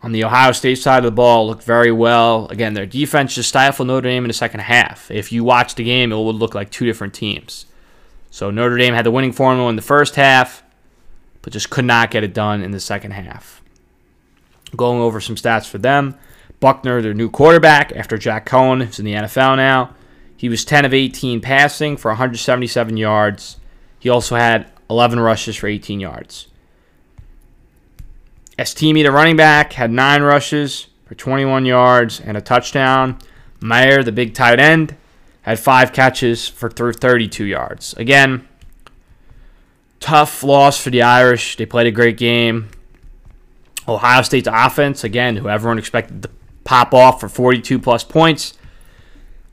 on 0.02 0.12
the 0.12 0.24
Ohio 0.24 0.52
State 0.52 0.78
side 0.78 0.98
of 0.98 1.04
the 1.04 1.10
ball, 1.10 1.46
looked 1.46 1.64
very 1.64 1.90
well. 1.90 2.46
Again, 2.48 2.74
their 2.74 2.86
defense 2.86 3.34
just 3.34 3.48
stifled 3.48 3.88
Notre 3.88 4.08
Dame 4.08 4.24
in 4.24 4.28
the 4.28 4.34
second 4.34 4.60
half. 4.60 5.10
If 5.10 5.32
you 5.32 5.42
watch 5.42 5.74
the 5.74 5.84
game, 5.84 6.12
it 6.12 6.16
would 6.16 6.36
look 6.36 6.54
like 6.54 6.70
two 6.70 6.86
different 6.86 7.14
teams. 7.14 7.66
So 8.30 8.50
Notre 8.50 8.76
Dame 8.76 8.94
had 8.94 9.04
the 9.04 9.10
winning 9.10 9.32
formula 9.32 9.68
in 9.70 9.76
the 9.76 9.82
first 9.82 10.14
half, 10.14 10.62
but 11.42 11.52
just 11.52 11.70
could 11.70 11.84
not 11.84 12.10
get 12.10 12.24
it 12.24 12.34
done 12.34 12.62
in 12.62 12.70
the 12.70 12.80
second 12.80 13.12
half. 13.12 13.62
Going 14.76 15.00
over 15.00 15.20
some 15.20 15.36
stats 15.36 15.66
for 15.68 15.78
them. 15.78 16.14
Buckner, 16.60 17.00
their 17.00 17.14
new 17.14 17.30
quarterback, 17.30 17.92
after 17.92 18.18
Jack 18.18 18.46
Coan, 18.46 18.88
is 18.88 18.98
in 18.98 19.04
the 19.04 19.14
NFL 19.14 19.56
now, 19.56 19.94
he 20.36 20.48
was 20.48 20.64
10 20.64 20.84
of 20.84 20.94
18 20.94 21.40
passing 21.40 21.96
for 21.96 22.10
177 22.12 22.96
yards. 22.96 23.56
He 23.98 24.08
also 24.08 24.36
had 24.36 24.70
11 24.88 25.18
rushes 25.18 25.56
for 25.56 25.66
18 25.66 25.98
yards. 25.98 26.46
Estime, 28.58 29.04
the 29.04 29.12
running 29.12 29.36
back, 29.36 29.74
had 29.74 29.90
9 29.92 30.22
rushes 30.22 30.88
for 31.06 31.14
21 31.14 31.64
yards 31.64 32.20
and 32.20 32.36
a 32.36 32.40
touchdown. 32.40 33.18
Mayer, 33.60 34.02
the 34.02 34.12
big 34.12 34.34
tight 34.34 34.58
end, 34.58 34.96
had 35.42 35.58
5 35.60 35.92
catches 35.92 36.48
for 36.48 36.68
32 36.68 37.44
yards. 37.44 37.94
Again, 37.94 38.48
tough 40.00 40.42
loss 40.42 40.82
for 40.82 40.90
the 40.90 41.02
Irish. 41.02 41.56
They 41.56 41.66
played 41.66 41.86
a 41.86 41.92
great 41.92 42.16
game. 42.16 42.68
Ohio 43.86 44.22
State's 44.22 44.48
offense, 44.50 45.04
again, 45.04 45.36
who 45.36 45.48
everyone 45.48 45.78
expected 45.78 46.24
to 46.24 46.30
pop 46.64 46.92
off 46.92 47.20
for 47.20 47.28
42 47.28 47.78
plus 47.78 48.04
points, 48.04 48.54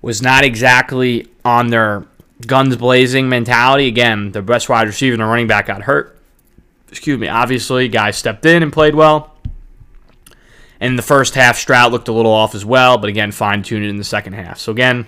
was 0.01 0.21
not 0.21 0.43
exactly 0.43 1.27
on 1.45 1.67
their 1.67 2.05
guns 2.45 2.75
blazing 2.75 3.29
mentality. 3.29 3.88
Again, 3.88 4.33
the 4.33 4.41
best 4.41 4.67
wide 4.67 4.88
receiver 4.88 5.13
and 5.13 5.24
running 5.24 5.47
back 5.47 5.67
got 5.67 5.83
hurt. 5.83 6.14
Excuse 6.89 7.19
me. 7.19 7.27
Obviously, 7.27 7.87
guys 7.87 8.17
stepped 8.17 8.45
in 8.45 8.63
and 8.63 8.71
played 8.71 8.95
well. 8.95 9.35
And 10.79 10.91
in 10.91 10.95
the 10.95 11.01
first 11.01 11.35
half, 11.35 11.57
Stroud 11.57 11.91
looked 11.91 12.07
a 12.07 12.13
little 12.13 12.31
off 12.31 12.53
as 12.53 12.65
well, 12.65 12.97
but 12.97 13.09
again, 13.09 13.31
fine 13.31 13.63
tuned 13.63 13.85
in 13.85 13.97
the 13.97 14.03
second 14.03 14.33
half. 14.33 14.59
So 14.59 14.71
again, 14.71 15.07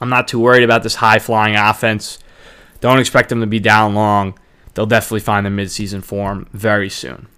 I'm 0.00 0.08
not 0.08 0.28
too 0.28 0.40
worried 0.40 0.64
about 0.64 0.82
this 0.82 0.96
high 0.96 1.18
flying 1.18 1.56
offense. 1.56 2.18
Don't 2.80 2.98
expect 2.98 3.28
them 3.28 3.40
to 3.40 3.46
be 3.46 3.60
down 3.60 3.94
long. 3.94 4.38
They'll 4.74 4.86
definitely 4.86 5.20
find 5.20 5.46
the 5.46 5.50
midseason 5.50 6.02
form 6.02 6.48
very 6.52 6.90
soon. 6.90 7.28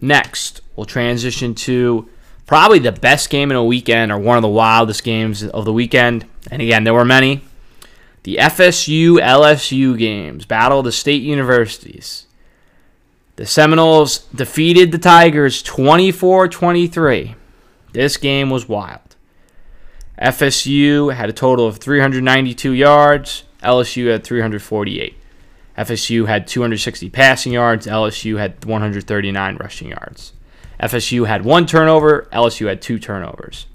Next, 0.00 0.60
we'll 0.76 0.86
transition 0.86 1.54
to 1.56 2.08
probably 2.46 2.78
the 2.78 2.92
best 2.92 3.30
game 3.30 3.50
in 3.50 3.56
a 3.56 3.64
weekend 3.64 4.12
or 4.12 4.18
one 4.18 4.38
of 4.38 4.42
the 4.42 4.48
wildest 4.48 5.02
games 5.02 5.42
of 5.42 5.64
the 5.64 5.72
weekend. 5.72 6.26
And 6.50 6.62
again, 6.62 6.84
there 6.84 6.94
were 6.94 7.04
many. 7.04 7.42
The 8.22 8.36
FSU 8.36 9.14
LSU 9.18 9.96
games, 9.96 10.44
Battle 10.44 10.80
of 10.80 10.84
the 10.84 10.92
State 10.92 11.22
Universities. 11.22 12.26
The 13.36 13.46
Seminoles 13.46 14.18
defeated 14.34 14.92
the 14.92 14.98
Tigers 14.98 15.62
24 15.62 16.48
23. 16.48 17.34
This 17.92 18.16
game 18.18 18.50
was 18.50 18.68
wild. 18.68 19.16
FSU 20.20 21.14
had 21.14 21.30
a 21.30 21.32
total 21.32 21.66
of 21.66 21.78
392 21.78 22.72
yards, 22.72 23.44
LSU 23.62 24.12
had 24.12 24.22
348. 24.22 25.16
FSU 25.78 26.26
had 26.26 26.46
260 26.46 27.08
passing 27.08 27.54
yards, 27.54 27.86
LSU 27.86 28.38
had 28.38 28.62
139 28.66 29.56
rushing 29.56 29.88
yards. 29.88 30.34
FSU 30.78 31.26
had 31.26 31.42
one 31.42 31.64
turnover, 31.64 32.28
LSU 32.32 32.68
had 32.68 32.82
two 32.82 32.98
turnovers. 32.98 33.66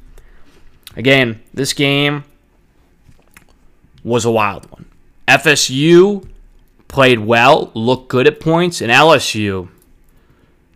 Again, 0.96 1.42
this 1.52 1.74
game 1.74 2.24
was 4.06 4.24
a 4.24 4.32
wild 4.32 4.72
one. 4.72 4.86
FSU 5.28 6.26
played 6.88 7.20
well, 7.20 7.72
looked 7.74 8.08
good 8.08 8.28
at 8.28 8.40
points, 8.40 8.80
and 8.80 8.92
LSU, 8.92 9.68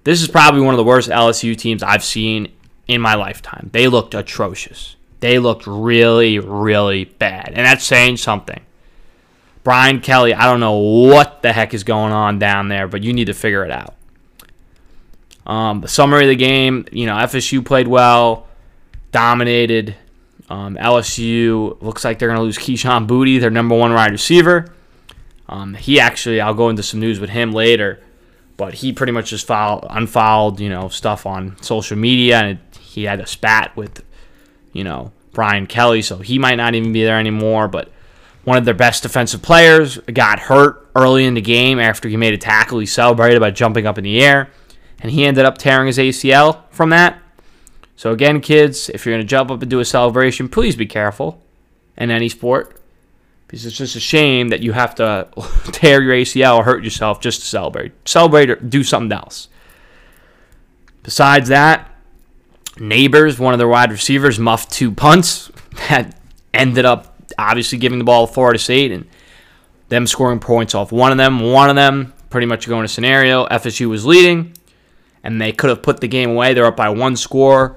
this 0.03 0.21
is 0.21 0.27
probably 0.27 0.61
one 0.61 0.73
of 0.73 0.77
the 0.77 0.83
worst 0.83 1.09
LSU 1.09 1.55
teams 1.55 1.83
I've 1.83 2.03
seen 2.03 2.51
in 2.87 2.99
my 2.99 3.13
lifetime. 3.13 3.69
They 3.71 3.87
looked 3.87 4.15
atrocious. 4.15 4.95
They 5.19 5.37
looked 5.37 5.67
really, 5.67 6.39
really 6.39 7.05
bad. 7.05 7.49
And 7.49 7.65
that's 7.65 7.85
saying 7.85 8.17
something. 8.17 8.61
Brian 9.63 9.99
Kelly, 9.99 10.33
I 10.33 10.45
don't 10.45 10.59
know 10.59 10.77
what 10.77 11.41
the 11.41 11.53
heck 11.53 11.73
is 11.73 11.83
going 11.83 12.11
on 12.11 12.39
down 12.39 12.69
there, 12.69 12.87
but 12.87 13.03
you 13.03 13.13
need 13.13 13.25
to 13.25 13.33
figure 13.33 13.63
it 13.63 13.71
out. 13.71 13.95
Um, 15.45 15.81
the 15.81 15.87
summary 15.87 16.23
of 16.23 16.29
the 16.29 16.35
game, 16.35 16.85
you 16.91 17.05
know, 17.05 17.15
FSU 17.15 17.63
played 17.63 17.87
well, 17.87 18.47
dominated. 19.11 19.95
Um, 20.49 20.75
LSU 20.75 21.79
looks 21.81 22.03
like 22.03 22.17
they're 22.17 22.27
going 22.27 22.39
to 22.39 22.43
lose 22.43 22.57
Kayshon 22.57 23.07
Boutte, 23.07 23.39
their 23.39 23.51
number 23.51 23.77
one 23.77 23.93
wide 23.93 24.11
receiver. 24.11 24.73
Um, 25.47 25.75
he 25.75 25.99
actually, 25.99 26.41
I'll 26.41 26.53
go 26.53 26.69
into 26.69 26.83
some 26.83 26.99
news 26.99 27.19
with 27.19 27.29
him 27.29 27.51
later, 27.51 27.99
but 28.57 28.73
he 28.73 28.91
pretty 28.91 29.11
much 29.11 29.29
just 29.29 29.45
filed, 29.45 29.85
unfollowed, 29.89 30.59
you 30.59 30.69
know, 30.69 30.89
stuff 30.89 31.25
on 31.25 31.55
social 31.61 31.97
media, 31.97 32.37
and 32.39 32.57
it, 32.57 32.77
he 32.79 33.03
had 33.03 33.19
a 33.19 33.27
spat 33.27 33.75
with, 33.75 34.03
you 34.73 34.83
know, 34.83 35.11
Brian 35.31 35.67
Kelly, 35.67 36.01
so 36.01 36.17
he 36.17 36.39
might 36.39 36.55
not 36.55 36.75
even 36.75 36.91
be 36.91 37.03
there 37.03 37.19
anymore. 37.19 37.67
But 37.67 37.91
one 38.43 38.57
of 38.57 38.65
their 38.65 38.73
best 38.73 39.03
defensive 39.03 39.41
players 39.41 39.97
got 40.13 40.39
hurt 40.39 40.89
early 40.95 41.25
in 41.25 41.35
the 41.35 41.41
game 41.41 41.79
after 41.79 42.09
he 42.09 42.17
made 42.17 42.33
a 42.33 42.37
tackle. 42.37 42.79
He 42.79 42.85
celebrated 42.85 43.39
by 43.39 43.51
jumping 43.51 43.85
up 43.85 43.97
in 43.97 44.03
the 44.03 44.23
air, 44.23 44.49
and 44.99 45.11
he 45.11 45.25
ended 45.25 45.45
up 45.45 45.57
tearing 45.57 45.87
his 45.87 45.97
ACL 45.97 46.63
from 46.71 46.89
that. 46.89 47.21
So, 47.99 48.13
again, 48.13 48.39
kids, 48.39 48.87
if 48.87 49.05
you're 49.05 49.13
going 49.13 49.25
to 49.25 49.29
jump 49.29 49.51
up 49.51 49.61
and 49.61 49.69
do 49.69 49.81
a 49.81 49.83
celebration, 49.83 50.47
please 50.47 50.77
be 50.77 50.85
careful 50.85 51.43
in 51.97 52.11
any 52.11 52.29
sport 52.29 52.81
because 53.45 53.65
it's 53.65 53.75
just 53.75 53.97
a 53.97 53.99
shame 53.99 54.47
that 54.47 54.61
you 54.61 54.71
have 54.71 54.95
to 54.95 55.27
tear 55.73 56.01
your 56.01 56.13
ACL 56.13 56.59
or 56.59 56.63
hurt 56.63 56.81
yourself 56.81 57.19
just 57.19 57.41
to 57.41 57.45
celebrate. 57.45 57.91
Celebrate 58.07 58.51
or 58.51 58.55
do 58.55 58.85
something 58.85 59.11
else. 59.11 59.49
Besides 61.03 61.49
that, 61.49 61.93
Neighbors, 62.79 63.37
one 63.37 63.53
of 63.53 63.57
their 63.57 63.67
wide 63.67 63.91
receivers, 63.91 64.39
muffed 64.39 64.71
two 64.71 64.93
punts 64.93 65.51
that 65.89 66.17
ended 66.53 66.85
up 66.85 67.21
obviously 67.37 67.79
giving 67.79 67.97
the 67.97 68.05
ball 68.05 68.27
to 68.27 68.33
Florida 68.33 68.59
State 68.59 68.93
and 68.93 69.09
them 69.89 70.07
scoring 70.07 70.39
points 70.39 70.73
off 70.73 70.93
one 70.93 71.11
of 71.11 71.17
them. 71.17 71.41
One 71.41 71.69
of 71.69 71.75
them 71.75 72.13
pretty 72.29 72.47
much 72.47 72.65
going 72.65 72.85
to 72.85 72.87
scenario. 72.87 73.45
FSU 73.47 73.89
was 73.89 74.05
leading, 74.05 74.53
and 75.21 75.41
they 75.41 75.51
could 75.51 75.69
have 75.69 75.81
put 75.81 75.99
the 75.99 76.07
game 76.07 76.29
away. 76.29 76.53
They're 76.53 76.65
up 76.65 76.77
by 76.77 76.87
one 76.87 77.17
score 77.17 77.75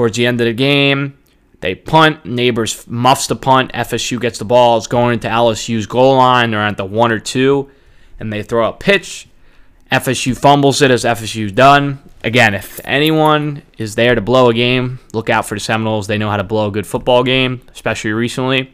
towards 0.00 0.16
the 0.16 0.24
end 0.24 0.40
of 0.40 0.46
the 0.46 0.54
game. 0.54 1.12
They 1.60 1.74
punt. 1.74 2.24
Neighbors 2.24 2.86
muffs 2.88 3.26
the 3.26 3.36
punt. 3.36 3.70
FSU 3.74 4.18
gets 4.18 4.38
the 4.38 4.46
ball. 4.46 4.78
It's 4.78 4.86
going 4.86 5.12
into 5.12 5.28
LSU's 5.28 5.84
goal 5.84 6.16
line. 6.16 6.52
They're 6.52 6.60
at 6.60 6.78
the 6.78 6.86
one 6.86 7.12
or 7.12 7.18
two, 7.18 7.70
and 8.18 8.32
they 8.32 8.42
throw 8.42 8.66
a 8.66 8.72
pitch. 8.72 9.28
FSU 9.92 10.34
fumbles 10.34 10.80
it 10.80 10.90
as 10.90 11.04
FSU's 11.04 11.52
done. 11.52 12.02
Again, 12.24 12.54
if 12.54 12.80
anyone 12.82 13.62
is 13.76 13.94
there 13.94 14.14
to 14.14 14.22
blow 14.22 14.48
a 14.48 14.54
game, 14.54 15.00
look 15.12 15.28
out 15.28 15.44
for 15.44 15.54
the 15.54 15.60
Seminoles. 15.60 16.06
They 16.06 16.16
know 16.16 16.30
how 16.30 16.38
to 16.38 16.44
blow 16.44 16.68
a 16.68 16.70
good 16.70 16.86
football 16.86 17.22
game, 17.22 17.60
especially 17.70 18.12
recently. 18.12 18.72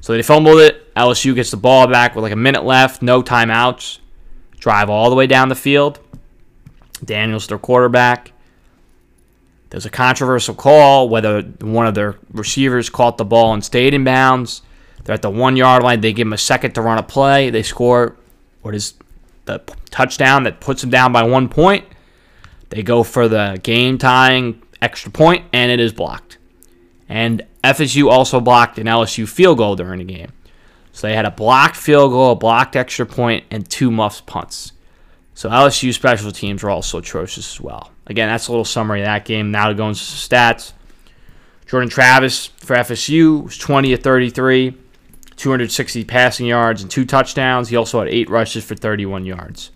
So 0.00 0.14
they 0.14 0.22
fumbled 0.22 0.58
it. 0.58 0.92
LSU 0.96 1.32
gets 1.32 1.52
the 1.52 1.58
ball 1.58 1.86
back 1.86 2.16
with 2.16 2.24
like 2.24 2.32
a 2.32 2.36
minute 2.36 2.64
left, 2.64 3.02
no 3.02 3.22
timeouts. 3.22 4.00
Drive 4.58 4.90
all 4.90 5.10
the 5.10 5.16
way 5.16 5.28
down 5.28 5.48
the 5.48 5.54
field. 5.54 6.00
Daniels, 7.04 7.46
their 7.46 7.58
quarterback. 7.58 8.32
There's 9.70 9.86
a 9.86 9.90
controversial 9.90 10.54
call 10.54 11.08
whether 11.08 11.42
one 11.42 11.86
of 11.86 11.94
their 11.94 12.16
receivers 12.32 12.88
caught 12.88 13.18
the 13.18 13.24
ball 13.24 13.52
and 13.52 13.64
stayed 13.64 13.94
in 13.94 14.04
bounds. 14.04 14.62
They're 15.04 15.14
at 15.14 15.22
the 15.22 15.30
one 15.30 15.56
yard 15.56 15.82
line. 15.82 16.00
They 16.00 16.12
give 16.12 16.26
them 16.26 16.32
a 16.32 16.38
second 16.38 16.72
to 16.72 16.82
run 16.82 16.98
a 16.98 17.02
play. 17.02 17.50
They 17.50 17.62
score 17.62 18.16
what 18.62 18.74
is 18.74 18.94
the 19.44 19.62
touchdown 19.90 20.44
that 20.44 20.60
puts 20.60 20.80
them 20.82 20.90
down 20.90 21.12
by 21.12 21.22
one 21.22 21.48
point. 21.48 21.84
They 22.70 22.82
go 22.82 23.02
for 23.02 23.28
the 23.28 23.58
game 23.62 23.98
tying 23.98 24.62
extra 24.82 25.10
point, 25.10 25.44
and 25.52 25.70
it 25.70 25.80
is 25.80 25.92
blocked. 25.92 26.38
And 27.08 27.46
FSU 27.64 28.10
also 28.10 28.40
blocked 28.40 28.78
an 28.78 28.86
LSU 28.86 29.26
field 29.26 29.58
goal 29.58 29.76
during 29.76 29.98
the 29.98 30.04
game. 30.04 30.32
So 30.92 31.06
they 31.06 31.14
had 31.14 31.24
a 31.24 31.30
blocked 31.30 31.76
field 31.76 32.10
goal, 32.10 32.32
a 32.32 32.36
blocked 32.36 32.76
extra 32.76 33.06
point, 33.06 33.44
and 33.50 33.68
two 33.68 33.90
muffs 33.90 34.20
punts. 34.20 34.72
So 35.38 35.48
LSU 35.48 35.94
special 35.94 36.32
teams 36.32 36.64
were 36.64 36.70
also 36.70 36.98
atrocious 36.98 37.54
as 37.54 37.60
well. 37.60 37.92
Again, 38.08 38.28
that's 38.28 38.48
a 38.48 38.50
little 38.50 38.64
summary 38.64 39.02
of 39.02 39.04
that 39.04 39.24
game. 39.24 39.52
Now 39.52 39.68
to 39.68 39.74
go 39.74 39.86
into 39.86 40.00
stats. 40.00 40.72
Jordan 41.64 41.88
Travis 41.88 42.46
for 42.46 42.74
FSU 42.74 43.44
was 43.44 43.56
20 43.56 43.92
of 43.92 44.02
33, 44.02 44.76
260 45.36 46.04
passing 46.06 46.46
yards 46.46 46.82
and 46.82 46.90
two 46.90 47.04
touchdowns. 47.04 47.68
He 47.68 47.76
also 47.76 48.00
had 48.00 48.08
eight 48.08 48.28
rushes 48.28 48.64
for 48.64 48.74
31 48.74 49.26
yards. 49.26 49.70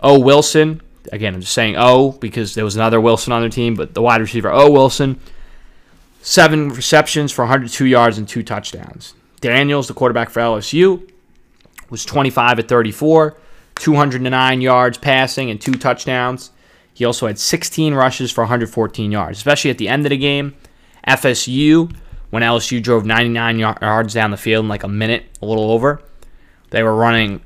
Oh, 0.00 0.20
Wilson. 0.20 0.82
Again, 1.10 1.32
I'm 1.34 1.40
just 1.40 1.54
saying 1.54 1.76
oh 1.78 2.12
because 2.12 2.54
there 2.54 2.66
was 2.66 2.76
another 2.76 3.00
Wilson 3.00 3.32
on 3.32 3.40
their 3.40 3.48
team, 3.48 3.76
but 3.76 3.94
the 3.94 4.02
wide 4.02 4.20
receiver, 4.20 4.50
oh, 4.52 4.70
Wilson. 4.70 5.18
Seven 6.20 6.68
receptions 6.68 7.32
for 7.32 7.46
102 7.46 7.86
yards 7.86 8.18
and 8.18 8.28
two 8.28 8.42
touchdowns. 8.42 9.14
Daniels, 9.40 9.88
the 9.88 9.94
quarterback 9.94 10.28
for 10.28 10.40
LSU, 10.40 11.10
was 11.88 12.04
25 12.04 12.58
at 12.58 12.68
34, 12.68 13.38
209 13.80 14.60
yards 14.60 14.98
passing 14.98 15.50
and 15.50 15.60
two 15.60 15.72
touchdowns. 15.72 16.52
He 16.92 17.04
also 17.04 17.26
had 17.26 17.38
16 17.38 17.94
rushes 17.94 18.30
for 18.30 18.42
114 18.42 19.10
yards, 19.10 19.38
especially 19.38 19.70
at 19.70 19.78
the 19.78 19.88
end 19.88 20.04
of 20.04 20.10
the 20.10 20.18
game. 20.18 20.54
FSU, 21.08 21.94
when 22.28 22.42
LSU 22.42 22.82
drove 22.82 23.06
99 23.06 23.58
yards 23.58 24.12
down 24.12 24.30
the 24.30 24.36
field 24.36 24.64
in 24.64 24.68
like 24.68 24.84
a 24.84 24.88
minute, 24.88 25.24
a 25.40 25.46
little 25.46 25.70
over, 25.70 26.02
they 26.70 26.82
were 26.82 26.94
running 26.94 27.40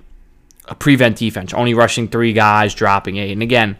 a 0.66 0.74
prevent 0.74 1.16
defense, 1.16 1.54
only 1.54 1.72
rushing 1.72 2.08
three 2.08 2.32
guys, 2.32 2.74
dropping 2.74 3.16
eight. 3.16 3.32
And 3.32 3.42
again, 3.42 3.78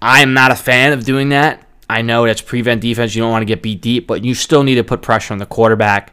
I 0.00 0.20
am 0.20 0.34
not 0.34 0.50
a 0.50 0.56
fan 0.56 0.92
of 0.92 1.04
doing 1.04 1.28
that. 1.28 1.64
I 1.88 2.02
know 2.02 2.26
that's 2.26 2.40
prevent 2.40 2.80
defense. 2.80 3.14
You 3.14 3.22
don't 3.22 3.30
want 3.30 3.42
to 3.42 3.46
get 3.46 3.62
beat 3.62 3.80
deep, 3.82 4.08
but 4.08 4.24
you 4.24 4.34
still 4.34 4.64
need 4.64 4.76
to 4.76 4.84
put 4.84 5.00
pressure 5.00 5.32
on 5.32 5.38
the 5.38 5.46
quarterback. 5.46 6.12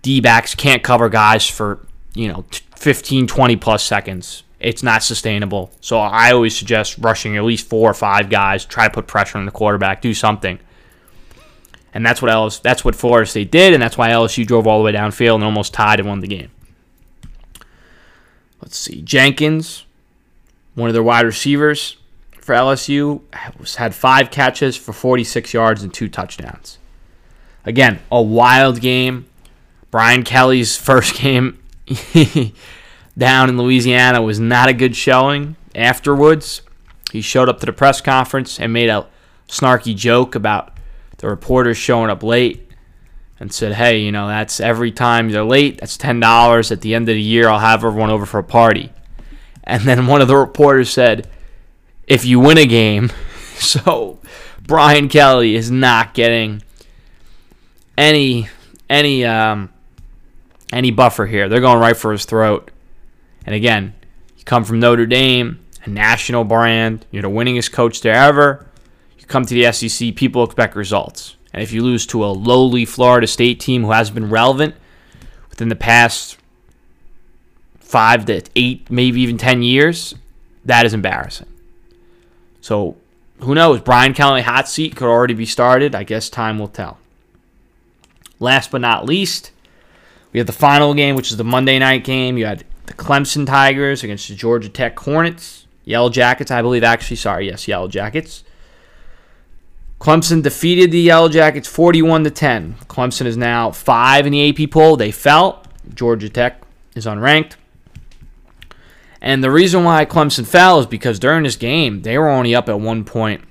D 0.00 0.20
backs 0.20 0.54
can't 0.54 0.82
cover 0.82 1.10
guys 1.10 1.46
for, 1.46 1.86
you 2.14 2.28
know, 2.28 2.46
15, 2.76 3.26
20 3.26 3.56
plus 3.56 3.84
seconds. 3.84 4.44
It's 4.60 4.82
not 4.82 5.02
sustainable. 5.02 5.70
So 5.80 5.98
I 5.98 6.32
always 6.32 6.56
suggest 6.56 6.98
rushing 6.98 7.36
at 7.36 7.44
least 7.44 7.68
four 7.68 7.90
or 7.90 7.94
five 7.94 8.28
guys, 8.28 8.64
try 8.64 8.88
to 8.88 8.92
put 8.92 9.06
pressure 9.06 9.38
on 9.38 9.44
the 9.44 9.52
quarterback, 9.52 10.02
do 10.02 10.14
something. 10.14 10.58
And 11.94 12.04
that's 12.04 12.20
what 12.20 12.30
LSU, 12.30 12.60
that's 12.62 12.84
what 12.84 12.94
Florida 12.94 13.26
State 13.26 13.50
did, 13.50 13.72
and 13.72 13.82
that's 13.82 13.96
why 13.96 14.10
LSU 14.10 14.46
drove 14.46 14.66
all 14.66 14.78
the 14.78 14.84
way 14.84 14.92
downfield 14.92 15.36
and 15.36 15.44
almost 15.44 15.72
tied 15.72 16.00
and 16.00 16.08
won 16.08 16.20
the 16.20 16.26
game. 16.26 16.50
Let's 18.60 18.76
see. 18.76 19.00
Jenkins, 19.02 19.84
one 20.74 20.88
of 20.88 20.94
their 20.94 21.02
wide 21.02 21.24
receivers 21.24 21.96
for 22.40 22.54
LSU, 22.54 23.22
had 23.76 23.94
five 23.94 24.30
catches 24.30 24.76
for 24.76 24.92
46 24.92 25.54
yards 25.54 25.82
and 25.82 25.94
two 25.94 26.08
touchdowns. 26.08 26.78
Again, 27.64 28.00
a 28.10 28.20
wild 28.20 28.80
game. 28.80 29.26
Brian 29.90 30.22
Kelly's 30.24 30.76
first 30.76 31.14
game 31.14 31.58
down 33.18 33.48
in 33.48 33.58
Louisiana 33.58 34.22
was 34.22 34.38
not 34.38 34.68
a 34.68 34.72
good 34.72 34.96
showing. 34.96 35.56
Afterwards, 35.74 36.62
he 37.12 37.20
showed 37.20 37.48
up 37.48 37.60
to 37.60 37.66
the 37.66 37.72
press 37.72 38.00
conference 38.00 38.60
and 38.60 38.72
made 38.72 38.88
a 38.88 39.06
snarky 39.48 39.94
joke 39.94 40.34
about 40.34 40.72
the 41.18 41.28
reporters 41.28 41.76
showing 41.76 42.10
up 42.10 42.22
late 42.22 42.70
and 43.40 43.52
said, 43.52 43.74
"Hey, 43.74 43.98
you 43.98 44.12
know, 44.12 44.28
that's 44.28 44.60
every 44.60 44.92
time 44.92 45.30
they're 45.30 45.44
late, 45.44 45.80
that's 45.80 45.96
ten 45.96 46.20
dollars. 46.20 46.70
At 46.70 46.80
the 46.80 46.94
end 46.94 47.08
of 47.08 47.14
the 47.14 47.20
year, 47.20 47.48
I'll 47.48 47.58
have 47.58 47.84
everyone 47.84 48.10
over 48.10 48.24
for 48.24 48.38
a 48.38 48.44
party." 48.44 48.92
And 49.64 49.82
then 49.82 50.06
one 50.06 50.22
of 50.22 50.28
the 50.28 50.36
reporters 50.36 50.90
said, 50.90 51.28
"If 52.06 52.24
you 52.24 52.40
win 52.40 52.58
a 52.58 52.66
game," 52.66 53.10
so 53.54 54.18
Brian 54.62 55.08
Kelly 55.08 55.56
is 55.56 55.70
not 55.70 56.14
getting 56.14 56.62
any 57.96 58.48
any 58.88 59.24
um, 59.24 59.70
any 60.72 60.90
buffer 60.90 61.26
here. 61.26 61.48
They're 61.48 61.60
going 61.60 61.80
right 61.80 61.96
for 61.96 62.12
his 62.12 62.24
throat. 62.24 62.70
And 63.48 63.54
again, 63.54 63.94
you 64.36 64.44
come 64.44 64.62
from 64.62 64.78
Notre 64.78 65.06
Dame, 65.06 65.64
a 65.82 65.88
national 65.88 66.44
brand. 66.44 67.06
You're 67.10 67.22
the 67.22 67.30
winningest 67.30 67.72
coach 67.72 68.02
there 68.02 68.12
ever. 68.12 68.66
You 69.18 69.24
come 69.24 69.46
to 69.46 69.54
the 69.54 69.72
SEC, 69.72 70.14
people 70.16 70.44
expect 70.44 70.76
results. 70.76 71.34
And 71.54 71.62
if 71.62 71.72
you 71.72 71.82
lose 71.82 72.04
to 72.08 72.22
a 72.22 72.26
lowly 72.26 72.84
Florida 72.84 73.26
State 73.26 73.58
team 73.58 73.84
who 73.84 73.92
has 73.92 74.10
been 74.10 74.28
relevant 74.28 74.74
within 75.48 75.70
the 75.70 75.76
past 75.76 76.36
five 77.78 78.26
to 78.26 78.42
eight, 78.54 78.90
maybe 78.90 79.22
even 79.22 79.38
10 79.38 79.62
years, 79.62 80.14
that 80.66 80.84
is 80.84 80.92
embarrassing. 80.92 81.48
So 82.60 82.98
who 83.40 83.54
knows? 83.54 83.80
Brian 83.80 84.12
Kelly 84.12 84.42
hot 84.42 84.68
seat 84.68 84.94
could 84.94 85.08
already 85.08 85.32
be 85.32 85.46
started. 85.46 85.94
I 85.94 86.02
guess 86.02 86.28
time 86.28 86.58
will 86.58 86.68
tell. 86.68 86.98
Last 88.40 88.70
but 88.70 88.82
not 88.82 89.06
least, 89.06 89.52
we 90.34 90.38
have 90.38 90.46
the 90.46 90.52
final 90.52 90.92
game, 90.92 91.16
which 91.16 91.30
is 91.30 91.38
the 91.38 91.44
Monday 91.44 91.78
night 91.78 92.04
game. 92.04 92.36
You 92.36 92.44
had 92.44 92.64
the 92.88 92.94
Clemson 92.94 93.46
Tigers 93.46 94.02
against 94.02 94.28
the 94.28 94.34
Georgia 94.34 94.68
Tech 94.68 94.98
Hornets. 94.98 95.66
Yellow 95.84 96.10
Jackets, 96.10 96.50
I 96.50 96.60
believe, 96.60 96.82
actually. 96.82 97.16
Sorry, 97.16 97.46
yes, 97.46 97.68
Yellow 97.68 97.88
Jackets. 97.88 98.44
Clemson 100.00 100.42
defeated 100.42 100.90
the 100.90 101.00
Yellow 101.00 101.28
Jackets 101.28 101.68
41 101.68 102.24
to 102.24 102.30
10. 102.30 102.74
Clemson 102.86 103.26
is 103.26 103.36
now 103.36 103.70
5 103.70 104.26
in 104.26 104.32
the 104.32 104.48
AP 104.64 104.70
poll. 104.70 104.96
They 104.96 105.10
fell. 105.10 105.64
Georgia 105.94 106.28
Tech 106.28 106.62
is 106.94 107.06
unranked. 107.06 107.54
And 109.20 109.42
the 109.42 109.50
reason 109.50 109.84
why 109.84 110.04
Clemson 110.04 110.46
fell 110.46 110.78
is 110.78 110.86
because 110.86 111.18
during 111.18 111.42
this 111.42 111.56
game, 111.56 112.02
they 112.02 112.16
were 112.18 112.28
only 112.28 112.54
up 112.54 112.68
at 112.68 112.78
one 112.78 113.04
point 113.04 113.42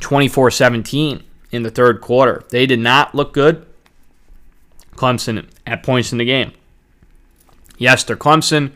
24 0.00 0.50
17 0.50 1.22
in 1.52 1.62
the 1.62 1.70
third 1.70 2.00
quarter. 2.00 2.44
They 2.50 2.66
did 2.66 2.80
not 2.80 3.14
look 3.14 3.32
good. 3.32 3.66
Clemson 4.96 5.48
at 5.66 5.82
points 5.82 6.12
in 6.12 6.18
the 6.18 6.24
game. 6.24 6.52
Yes, 7.80 8.04
they're 8.04 8.14
Clemson. 8.14 8.72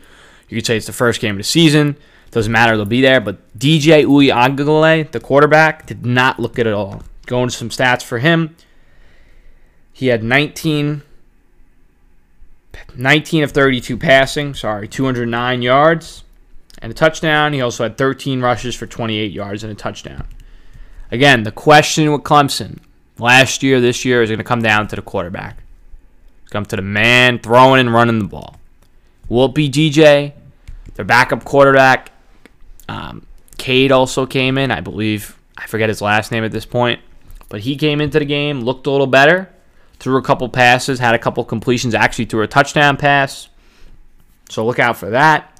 You 0.49 0.57
could 0.57 0.65
say 0.65 0.75
it's 0.75 0.87
the 0.87 0.93
first 0.93 1.21
game 1.21 1.35
of 1.35 1.37
the 1.37 1.43
season. 1.43 1.95
Doesn't 2.31 2.51
matter, 2.51 2.75
they'll 2.75 2.85
be 2.85 3.01
there. 3.01 3.21
But 3.21 3.37
DJ 3.57 4.03
Uiagalelei, 4.03 5.11
the 5.11 5.19
quarterback, 5.19 5.85
did 5.85 6.05
not 6.05 6.39
look 6.39 6.55
good 6.55 6.67
at 6.67 6.73
all. 6.73 7.03
Going 7.27 7.49
to 7.49 7.55
some 7.55 7.69
stats 7.69 8.01
for 8.01 8.17
him. 8.17 8.55
He 9.93 10.07
had 10.07 10.23
19, 10.23 11.03
19 12.95 13.43
of 13.43 13.51
32 13.51 13.97
passing, 13.97 14.53
sorry, 14.55 14.87
209 14.87 15.61
yards 15.61 16.23
and 16.81 16.91
a 16.91 16.95
touchdown. 16.95 17.53
He 17.53 17.61
also 17.61 17.83
had 17.83 17.97
13 17.97 18.41
rushes 18.41 18.75
for 18.75 18.87
28 18.87 19.31
yards 19.31 19.63
and 19.63 19.71
a 19.71 19.75
touchdown. 19.75 20.27
Again, 21.11 21.43
the 21.43 21.51
question 21.51 22.11
with 22.11 22.23
Clemson 22.23 22.79
last 23.19 23.61
year, 23.61 23.79
this 23.79 24.03
year 24.03 24.23
is 24.23 24.29
going 24.29 24.39
to 24.39 24.43
come 24.43 24.63
down 24.63 24.87
to 24.87 24.95
the 24.95 25.01
quarterback. 25.03 25.59
It's 26.43 26.51
come 26.51 26.65
to 26.65 26.75
the 26.75 26.81
man 26.81 27.39
throwing 27.39 27.79
and 27.79 27.93
running 27.93 28.19
the 28.19 28.25
ball. 28.25 28.59
Will 29.29 29.47
be 29.47 29.69
DJ? 29.69 30.33
Their 30.95 31.05
backup 31.05 31.43
quarterback. 31.43 32.11
Um, 32.87 33.25
Cade 33.57 33.91
also 33.91 34.25
came 34.25 34.57
in. 34.57 34.71
I 34.71 34.81
believe, 34.81 35.37
I 35.57 35.67
forget 35.67 35.89
his 35.89 36.01
last 36.01 36.31
name 36.31 36.43
at 36.43 36.51
this 36.51 36.65
point. 36.65 36.99
But 37.49 37.61
he 37.61 37.75
came 37.75 38.01
into 38.01 38.19
the 38.19 38.25
game, 38.25 38.61
looked 38.61 38.87
a 38.87 38.91
little 38.91 39.07
better, 39.07 39.49
threw 39.99 40.17
a 40.17 40.21
couple 40.21 40.49
passes, 40.49 40.99
had 40.99 41.15
a 41.15 41.19
couple 41.19 41.43
completions, 41.43 41.93
actually 41.93 42.25
threw 42.25 42.41
a 42.41 42.47
touchdown 42.47 42.97
pass. 42.97 43.49
So 44.49 44.65
look 44.65 44.79
out 44.79 44.97
for 44.97 45.09
that. 45.11 45.51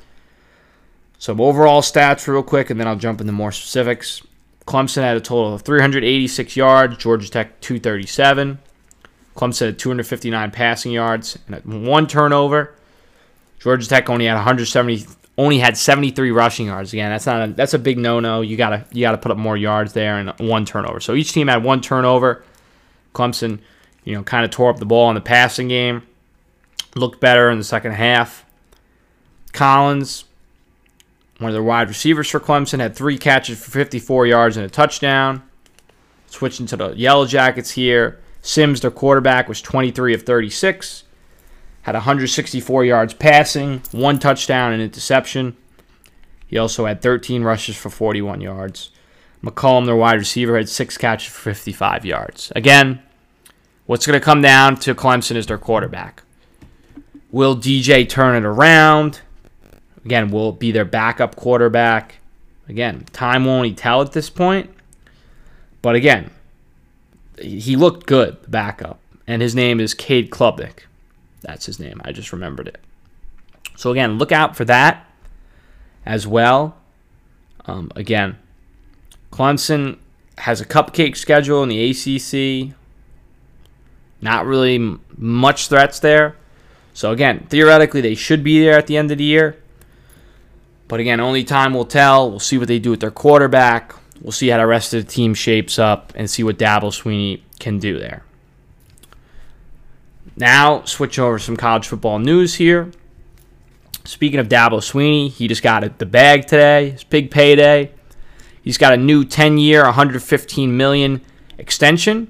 Some 1.17 1.39
overall 1.39 1.81
stats, 1.81 2.27
real 2.27 2.43
quick, 2.43 2.69
and 2.69 2.79
then 2.79 2.87
I'll 2.87 2.95
jump 2.95 3.21
into 3.21 3.33
more 3.33 3.51
specifics. 3.51 4.21
Clemson 4.67 5.01
had 5.01 5.17
a 5.17 5.21
total 5.21 5.53
of 5.53 5.61
386 5.61 6.55
yards, 6.55 6.97
Georgia 6.97 7.29
Tech 7.29 7.61
237. 7.61 8.59
Clemson 9.35 9.65
had 9.65 9.79
259 9.79 10.51
passing 10.51 10.91
yards 10.91 11.37
and 11.47 11.87
one 11.87 12.07
turnover. 12.07 12.75
Georgia 13.65 13.87
Tech 13.87 14.11
only 14.11 14.25
had 14.25 14.35
170, 14.35 15.07
only 15.39 15.57
had 15.57 15.75
73 15.75 16.29
rushing 16.29 16.67
yards. 16.67 16.93
Again, 16.93 17.09
that's 17.09 17.25
not 17.25 17.49
a, 17.49 17.51
that's 17.51 17.73
a 17.73 17.79
big 17.79 17.97
no-no. 17.97 18.41
You 18.41 18.57
gotta 18.57 18.85
you 18.91 19.01
gotta 19.01 19.17
put 19.17 19.31
up 19.31 19.39
more 19.39 19.57
yards 19.57 19.93
there 19.93 20.19
and 20.19 20.31
one 20.37 20.65
turnover. 20.65 20.99
So 20.99 21.15
each 21.15 21.33
team 21.33 21.47
had 21.47 21.63
one 21.63 21.81
turnover. 21.81 22.43
Clemson, 23.15 23.57
you 24.03 24.13
know, 24.13 24.21
kind 24.21 24.45
of 24.45 24.51
tore 24.51 24.69
up 24.69 24.77
the 24.77 24.85
ball 24.85 25.09
in 25.09 25.15
the 25.15 25.21
passing 25.21 25.67
game. 25.67 26.03
Looked 26.93 27.19
better 27.19 27.49
in 27.49 27.57
the 27.57 27.63
second 27.63 27.93
half. 27.93 28.45
Collins, 29.51 30.25
one 31.39 31.49
of 31.49 31.55
the 31.55 31.63
wide 31.63 31.87
receivers 31.87 32.29
for 32.29 32.39
Clemson, 32.39 32.79
had 32.79 32.95
three 32.95 33.17
catches 33.17 33.59
for 33.59 33.71
54 33.71 34.27
yards 34.27 34.57
and 34.57 34.65
a 34.67 34.69
touchdown. 34.69 35.41
Switching 36.27 36.67
to 36.67 36.77
the 36.77 36.89
Yellow 36.89 37.25
Jackets 37.25 37.71
here. 37.71 38.19
Sims, 38.43 38.81
their 38.81 38.91
quarterback, 38.91 39.49
was 39.49 39.59
23 39.59 40.13
of 40.13 40.21
36, 40.21 41.04
had 41.85 41.93
164 41.93 42.83
yards 42.83 43.13
passing, 43.13 43.79
one 43.91 44.17
touchdown 44.17 44.73
and 44.73 44.81
interception. 44.81 45.55
He 46.47 46.57
also 46.57 46.87
had 46.87 46.99
13 46.99 47.43
rushes 47.43 47.77
for 47.77 47.91
41 47.91 48.41
yards. 48.41 48.89
McCollum, 49.43 49.85
their 49.85 49.95
wide 49.95 50.17
receiver, 50.17 50.57
had 50.57 50.67
six 50.67 50.97
catches 50.97 51.31
for 51.31 51.41
55 51.41 52.03
yards. 52.03 52.51
Again, 52.55 53.03
what's 53.85 54.07
going 54.07 54.19
to 54.19 54.25
come 54.25 54.41
down 54.41 54.77
to 54.77 54.95
Clemson 54.95 55.35
is 55.35 55.45
their 55.45 55.59
quarterback. 55.59 56.23
Will 57.31 57.55
DJ 57.55 58.09
turn 58.09 58.35
it 58.35 58.47
around? 58.47 59.21
Again, 60.03 60.31
will 60.31 60.49
it 60.49 60.59
be 60.59 60.71
their 60.71 60.85
backup 60.85 61.35
quarterback? 61.35 62.15
Again, 62.67 63.05
time 63.13 63.45
will 63.45 63.51
only 63.51 63.75
tell 63.75 64.01
at 64.01 64.11
this 64.11 64.31
point. 64.31 64.71
But 65.83 65.93
again, 65.93 66.31
he 67.39 67.75
looked 67.75 68.07
good, 68.07 68.37
backup. 68.49 68.99
And 69.27 69.43
his 69.43 69.53
name 69.53 69.79
is 69.79 69.93
Cade 69.93 70.31
Klubnik. 70.31 70.85
That's 71.45 71.65
his 71.65 71.79
name. 71.79 72.01
I 72.03 72.11
just 72.11 72.33
remembered 72.33 72.67
it. 72.67 72.79
So 73.75 73.91
again, 73.91 74.17
look 74.17 74.31
out 74.31 74.55
for 74.55 74.65
that 74.65 75.05
as 76.05 76.25
well. 76.25 76.77
Um, 77.65 77.91
again, 77.95 78.37
Clemson 79.31 79.97
has 80.39 80.59
a 80.59 80.65
cupcake 80.65 81.15
schedule 81.15 81.61
in 81.61 81.69
the 81.69 81.89
ACC. 81.91 82.75
Not 84.21 84.45
really 84.45 84.97
much 85.17 85.67
threats 85.67 85.99
there. 85.99 86.35
So 86.93 87.11
again, 87.11 87.45
theoretically, 87.49 88.01
they 88.01 88.15
should 88.15 88.43
be 88.43 88.61
there 88.61 88.77
at 88.77 88.87
the 88.87 88.97
end 88.97 89.11
of 89.11 89.17
the 89.17 89.23
year. 89.23 89.61
But 90.87 90.99
again, 90.99 91.19
only 91.19 91.43
time 91.43 91.73
will 91.73 91.85
tell. 91.85 92.29
We'll 92.29 92.39
see 92.39 92.57
what 92.57 92.67
they 92.67 92.79
do 92.79 92.91
with 92.91 93.01
their 93.01 93.11
quarterback. 93.11 93.93
We'll 94.21 94.31
see 94.31 94.47
how 94.47 94.57
the 94.57 94.67
rest 94.67 94.93
of 94.93 95.05
the 95.05 95.11
team 95.11 95.33
shapes 95.33 95.77
up 95.77 96.13
and 96.15 96.29
see 96.29 96.43
what 96.43 96.57
Dabo 96.57 96.85
Swinney 96.85 97.41
can 97.59 97.79
do 97.79 97.99
there. 97.99 98.24
Now, 100.37 100.83
switch 100.83 101.17
over 101.17 101.39
some 101.39 101.55
college 101.55 101.87
football 101.87 102.19
news 102.19 102.55
here. 102.55 102.91
Speaking 104.03 104.39
of 104.39 104.49
Dabo 104.49 104.79
Swinney, 104.79 105.31
he 105.31 105.47
just 105.47 105.63
got 105.63 105.97
the 105.97 106.05
bag 106.05 106.45
today. 106.47 106.91
His 106.91 107.03
big 107.03 107.31
payday. 107.31 107.91
He's 108.61 108.77
got 108.77 108.93
a 108.93 108.97
new 108.97 109.23
10-year, 109.23 109.83
115 109.83 110.75
million 110.75 111.21
extension. 111.57 112.27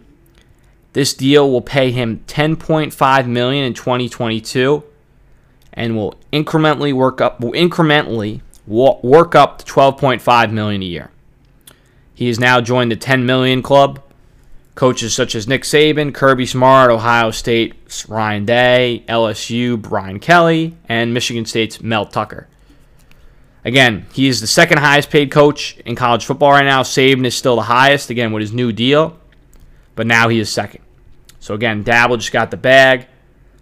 This 0.94 1.13
deal 1.13 1.52
will 1.52 1.62
pay 1.62 1.91
him 1.91 2.24
10.5 2.28 3.28
million 3.28 3.65
in 3.65 3.74
2022 3.74 4.84
and 5.74 5.96
will 5.98 6.15
incrementally 6.32 6.94
work 6.94 7.20
up 7.20 7.41
will 7.41 7.52
incrementally 7.52 8.41
work 8.65 9.36
up 9.36 9.58
to 9.58 9.65
12.5 9.65 10.52
million 10.52 10.82
a 10.82 10.86
year. 10.86 11.12
He 12.13 12.28
has 12.28 12.39
now 12.39 12.62
joined 12.62 12.91
the 12.91 12.96
10 12.96 13.26
million 13.26 13.62
club. 13.62 14.02
Coaches 14.75 15.15
such 15.15 15.35
as 15.35 15.47
Nick 15.47 15.63
Saban, 15.63 16.13
Kirby 16.13 16.45
Smart, 16.45 16.91
Ohio 16.91 17.31
State's 17.31 18.09
Ryan 18.09 18.43
Day, 18.43 19.05
LSU 19.07 19.81
Brian 19.81 20.19
Kelly, 20.19 20.75
and 20.89 21.13
Michigan 21.13 21.45
State's 21.45 21.81
Mel 21.81 22.05
Tucker. 22.05 22.47
Again, 23.63 24.05
he 24.13 24.27
is 24.27 24.41
the 24.41 24.47
second 24.47 24.79
highest 24.79 25.09
paid 25.09 25.31
coach 25.31 25.77
in 25.85 25.95
college 25.95 26.25
football 26.25 26.51
right 26.51 26.65
now. 26.65 26.83
Saban 26.83 27.25
is 27.25 27.35
still 27.35 27.55
the 27.55 27.63
highest, 27.63 28.09
again, 28.09 28.33
with 28.33 28.41
his 28.41 28.53
new 28.53 28.71
deal, 28.73 29.17
but 29.95 30.05
now 30.05 30.27
he 30.27 30.39
is 30.39 30.51
second. 30.51 30.83
So 31.39 31.53
again, 31.53 31.83
Dabo 31.83 32.17
just 32.17 32.33
got 32.33 32.51
the 32.51 32.57
bag. 32.57 33.07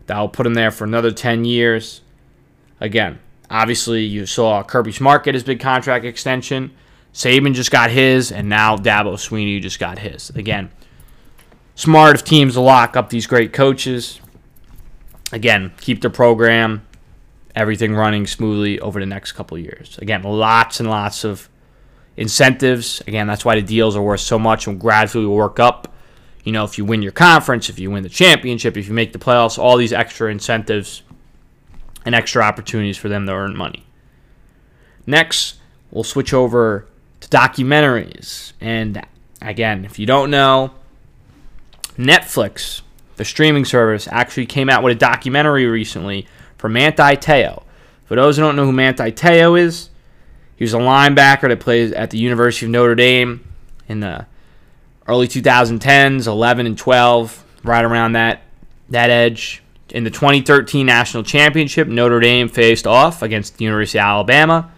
That'll 0.08 0.30
put 0.30 0.48
him 0.48 0.56
there 0.56 0.72
for 0.72 0.84
another 0.84 1.12
10 1.12 1.46
years. 1.46 2.02
Again, 2.82 3.20
obviously, 3.50 4.04
you 4.04 4.26
saw 4.26 4.64
Kirby 4.64 4.92
Smart 4.92 5.24
get 5.24 5.36
his 5.36 5.44
big 5.44 5.60
contract 5.60 6.06
extension. 6.06 6.72
Saban 7.14 7.54
just 7.54 7.72
got 7.72 7.92
his, 7.92 8.32
and 8.32 8.50
now 8.50 8.76
Dabo 8.76 9.14
Swinney 9.14 9.62
just 9.62 9.80
got 9.80 10.00
his. 10.00 10.32
Again, 10.32 10.72
smart 11.76 12.16
of 12.16 12.24
teams 12.24 12.54
to 12.54 12.62
lock 12.62 12.96
up 12.96 13.10
these 13.10 13.28
great 13.28 13.54
coaches. 13.54 14.20
Again, 15.32 15.72
keep 15.80 16.02
the 16.02 16.10
program, 16.10 16.86
everything 17.56 17.96
running 17.96 18.28
smoothly 18.28 18.80
over 18.80 19.00
the 19.00 19.06
next 19.06 19.32
couple 19.34 19.58
years. 19.58 19.98
Again, 20.00 20.24
lots 20.24 20.80
and 20.80 20.90
lots 20.90 21.24
of 21.24 21.50
incentives. 22.18 23.02
Again, 23.08 23.28
that's 23.28 23.44
why 23.44 23.56
the 23.56 23.62
deals 23.62 23.96
are 23.96 24.02
worth 24.02 24.22
so 24.22 24.38
much 24.38 24.68
and 24.68 24.80
gradually 24.80 25.26
work 25.26 25.60
up. 25.60 25.94
You 26.44 26.52
know, 26.52 26.66
if 26.66 26.78
you 26.78 26.86
win 26.86 27.02
your 27.02 27.12
conference, 27.14 27.70
if 27.70 27.80
you 27.80 27.90
win 27.90 28.04
the 28.04 28.10
championship, 28.10 28.78
if 28.78 28.88
you 28.88 28.94
make 28.94 29.14
the 29.14 29.20
playoffs, 29.20 29.58
all 29.58 29.78
these 29.78 29.94
extra 29.94 30.30
incentives 30.30 31.04
and 32.06 32.14
extra 32.14 32.44
opportunities 32.44 32.98
for 32.98 33.08
them 33.08 33.26
to 33.26 33.32
earn 33.32 33.56
money. 33.56 33.86
Next, 35.08 35.56
we'll 35.90 36.04
switch 36.04 36.34
over 36.34 36.88
to 37.22 37.28
documentaries. 37.30 38.54
And 38.60 39.06
again, 39.42 39.86
if 39.86 39.98
you 39.98 40.06
don't 40.06 40.30
know, 40.30 40.74
Netflix, 41.98 42.82
the 43.16 43.26
streaming 43.26 43.66
service, 43.66 44.08
actually 44.12 44.46
came 44.46 44.70
out 44.70 44.84
with 44.84 44.96
a 44.96 45.00
documentary 45.00 45.66
recently 45.66 46.28
for 46.58 46.70
Manti 46.70 47.16
Te'o. 47.16 47.64
For 48.06 48.16
those 48.16 48.38
who 48.38 48.44
don't 48.44 48.56
know 48.56 48.66
who 48.66 48.72
Manti 48.72 49.12
Te'o 49.12 49.60
is, 49.60 49.90
he 50.56 50.64
was 50.64 50.74
a 50.74 50.78
linebacker 50.78 51.50
that 51.50 51.60
plays 51.60 51.92
at 51.92 52.10
the 52.10 52.18
University 52.18 52.66
of 52.66 52.72
Notre 52.72 52.96
Dame 52.96 53.46
in 53.88 54.00
the 54.00 54.26
early 55.08 55.28
2010s, 55.28 56.28
11 56.28 56.66
and 56.66 56.78
12, 56.78 57.44
right 57.64 57.84
around 57.84 58.14
that 58.14 58.44
that 58.90 59.10
edge. 59.10 59.62
In 59.90 60.04
the 60.04 60.10
2013 60.10 60.86
national 60.86 61.24
championship, 61.24 61.88
Notre 61.88 62.20
Dame 62.20 62.48
faced 62.48 62.88
off 62.88 63.22
against 63.22 63.58
the 63.58 63.66
University 63.66 64.00
of 64.00 64.06
Alabama. 64.06 64.72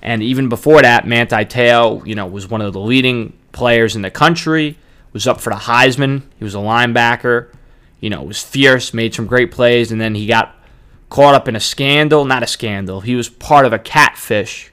And 0.00 0.22
even 0.22 0.48
before 0.48 0.82
that, 0.82 1.06
Manti 1.06 1.44
Te'o, 1.44 2.06
you 2.06 2.14
know, 2.14 2.26
was 2.26 2.48
one 2.48 2.60
of 2.60 2.72
the 2.72 2.80
leading 2.80 3.36
players 3.52 3.96
in 3.96 4.02
the 4.02 4.10
country, 4.10 4.76
was 5.12 5.26
up 5.26 5.40
for 5.40 5.50
the 5.50 5.56
Heisman. 5.56 6.22
He 6.38 6.44
was 6.44 6.54
a 6.54 6.58
linebacker, 6.58 7.52
you 8.00 8.10
know, 8.10 8.22
was 8.22 8.42
fierce, 8.42 8.94
made 8.94 9.14
some 9.14 9.26
great 9.26 9.50
plays, 9.50 9.90
and 9.90 10.00
then 10.00 10.14
he 10.14 10.26
got 10.26 10.54
caught 11.10 11.34
up 11.34 11.48
in 11.48 11.56
a 11.56 11.60
scandal. 11.60 12.24
Not 12.24 12.42
a 12.42 12.46
scandal. 12.46 13.00
He 13.00 13.14
was 13.14 13.28
part 13.28 13.66
of 13.66 13.72
a 13.72 13.78
catfish, 13.78 14.70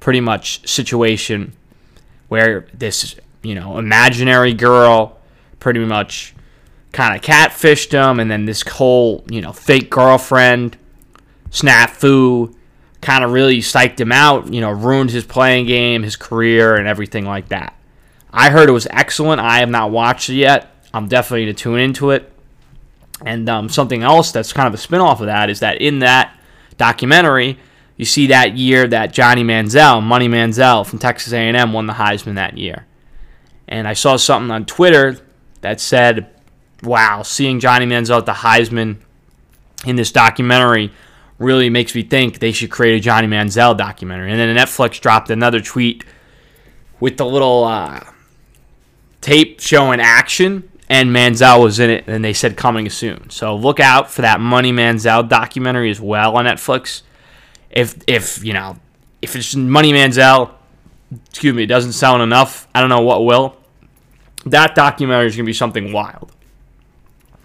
pretty 0.00 0.20
much, 0.20 0.68
situation 0.68 1.52
where 2.28 2.66
this, 2.72 3.16
you 3.42 3.54
know, 3.54 3.78
imaginary 3.78 4.54
girl 4.54 5.18
pretty 5.60 5.80
much 5.80 6.34
kind 6.92 7.14
of 7.16 7.22
catfished 7.22 7.92
him, 7.92 8.20
and 8.20 8.30
then 8.30 8.44
this 8.44 8.62
whole, 8.62 9.24
you 9.28 9.40
know, 9.40 9.52
fake 9.52 9.90
girlfriend 9.90 10.76
snafu 11.50 12.54
kind 13.00 13.22
of 13.22 13.32
really 13.32 13.58
psyched 13.58 14.00
him 14.00 14.10
out, 14.10 14.52
you 14.52 14.60
know, 14.60 14.70
ruined 14.70 15.10
his 15.10 15.24
playing 15.24 15.66
game, 15.66 16.02
his 16.02 16.16
career, 16.16 16.74
and 16.76 16.88
everything 16.88 17.24
like 17.24 17.48
that. 17.48 17.74
I 18.36 18.50
heard 18.50 18.68
it 18.68 18.72
was 18.72 18.88
excellent. 18.90 19.40
I 19.40 19.60
have 19.60 19.70
not 19.70 19.92
watched 19.92 20.28
it 20.28 20.34
yet. 20.34 20.74
I'm 20.92 21.06
definitely 21.06 21.44
going 21.44 21.54
to 21.54 21.62
tune 21.62 21.78
into 21.78 22.10
it. 22.10 22.32
And 23.24 23.48
um, 23.48 23.68
something 23.68 24.02
else 24.02 24.32
that's 24.32 24.52
kind 24.52 24.66
of 24.66 24.74
a 24.74 24.82
spinoff 24.82 25.20
of 25.20 25.26
that 25.26 25.48
is 25.50 25.60
that 25.60 25.80
in 25.80 26.00
that 26.00 26.36
documentary, 26.76 27.58
you 27.96 28.04
see 28.04 28.26
that 28.26 28.56
year 28.56 28.88
that 28.88 29.12
Johnny 29.12 29.44
Manziel, 29.44 30.02
Money 30.02 30.28
Manziel 30.28 30.84
from 30.84 30.98
Texas 30.98 31.32
A&M, 31.32 31.72
won 31.72 31.86
the 31.86 31.92
Heisman 31.92 32.34
that 32.34 32.58
year. 32.58 32.86
And 33.68 33.86
I 33.86 33.92
saw 33.92 34.16
something 34.16 34.50
on 34.50 34.66
Twitter 34.66 35.16
that 35.60 35.80
said, 35.80 36.26
"Wow, 36.82 37.22
seeing 37.22 37.60
Johnny 37.60 37.86
Manziel 37.86 38.18
at 38.18 38.26
the 38.26 38.32
Heisman 38.32 38.96
in 39.86 39.94
this 39.94 40.10
documentary 40.10 40.90
really 41.38 41.70
makes 41.70 41.94
me 41.94 42.02
think 42.02 42.40
they 42.40 42.52
should 42.52 42.70
create 42.70 42.96
a 42.96 43.00
Johnny 43.00 43.28
Manziel 43.28 43.76
documentary." 43.76 44.32
And 44.32 44.40
then 44.40 44.54
Netflix 44.56 45.00
dropped 45.00 45.30
another 45.30 45.60
tweet 45.60 46.04
with 46.98 47.16
the 47.16 47.24
little 47.24 47.64
uh, 47.64 48.00
tape 49.24 49.58
showing 49.58 50.00
action 50.00 50.70
and 50.88 51.10
Manziel 51.10 51.62
was 51.62 51.80
in 51.80 51.88
it, 51.88 52.04
and 52.06 52.22
they 52.22 52.34
said 52.34 52.56
coming 52.56 52.90
soon. 52.90 53.30
So 53.30 53.56
look 53.56 53.80
out 53.80 54.10
for 54.10 54.22
that 54.22 54.38
Money 54.38 54.70
Manziel 54.70 55.26
documentary 55.26 55.90
as 55.90 55.98
well 56.00 56.36
on 56.36 56.44
Netflix. 56.44 57.02
If 57.70 57.96
if 58.06 58.44
you 58.44 58.52
know 58.52 58.76
if 59.22 59.34
it's 59.34 59.54
Money 59.56 59.92
Manziel, 59.92 60.50
excuse 61.30 61.54
me, 61.54 61.62
it 61.62 61.68
doesn't 61.68 61.92
sound 61.92 62.22
enough, 62.22 62.68
I 62.74 62.80
don't 62.80 62.90
know 62.90 63.00
what 63.00 63.24
will. 63.24 63.56
That 64.44 64.74
documentary 64.74 65.26
is 65.26 65.36
gonna 65.36 65.46
be 65.46 65.54
something 65.54 65.90
wild. 65.90 66.30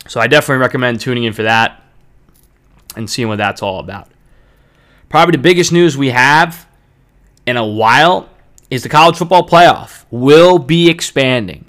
So 0.07 0.19
I 0.19 0.27
definitely 0.27 0.61
recommend 0.61 0.99
tuning 0.99 1.23
in 1.23 1.33
for 1.33 1.43
that 1.43 1.81
and 2.97 3.09
seeing 3.09 3.29
what 3.29 3.37
that's 3.37 3.63
all 3.63 3.79
about. 3.79 4.09
Probably 5.07 5.31
the 5.31 5.41
biggest 5.41 5.71
news 5.71 5.95
we 5.95 6.09
have 6.09 6.67
in 7.45 7.55
a 7.55 7.65
while 7.65 8.27
is 8.69 8.83
the 8.83 8.89
college 8.89 9.17
football 9.17 9.47
playoff 9.47 10.05
will 10.11 10.59
be 10.59 10.89
expanding. 10.89 11.68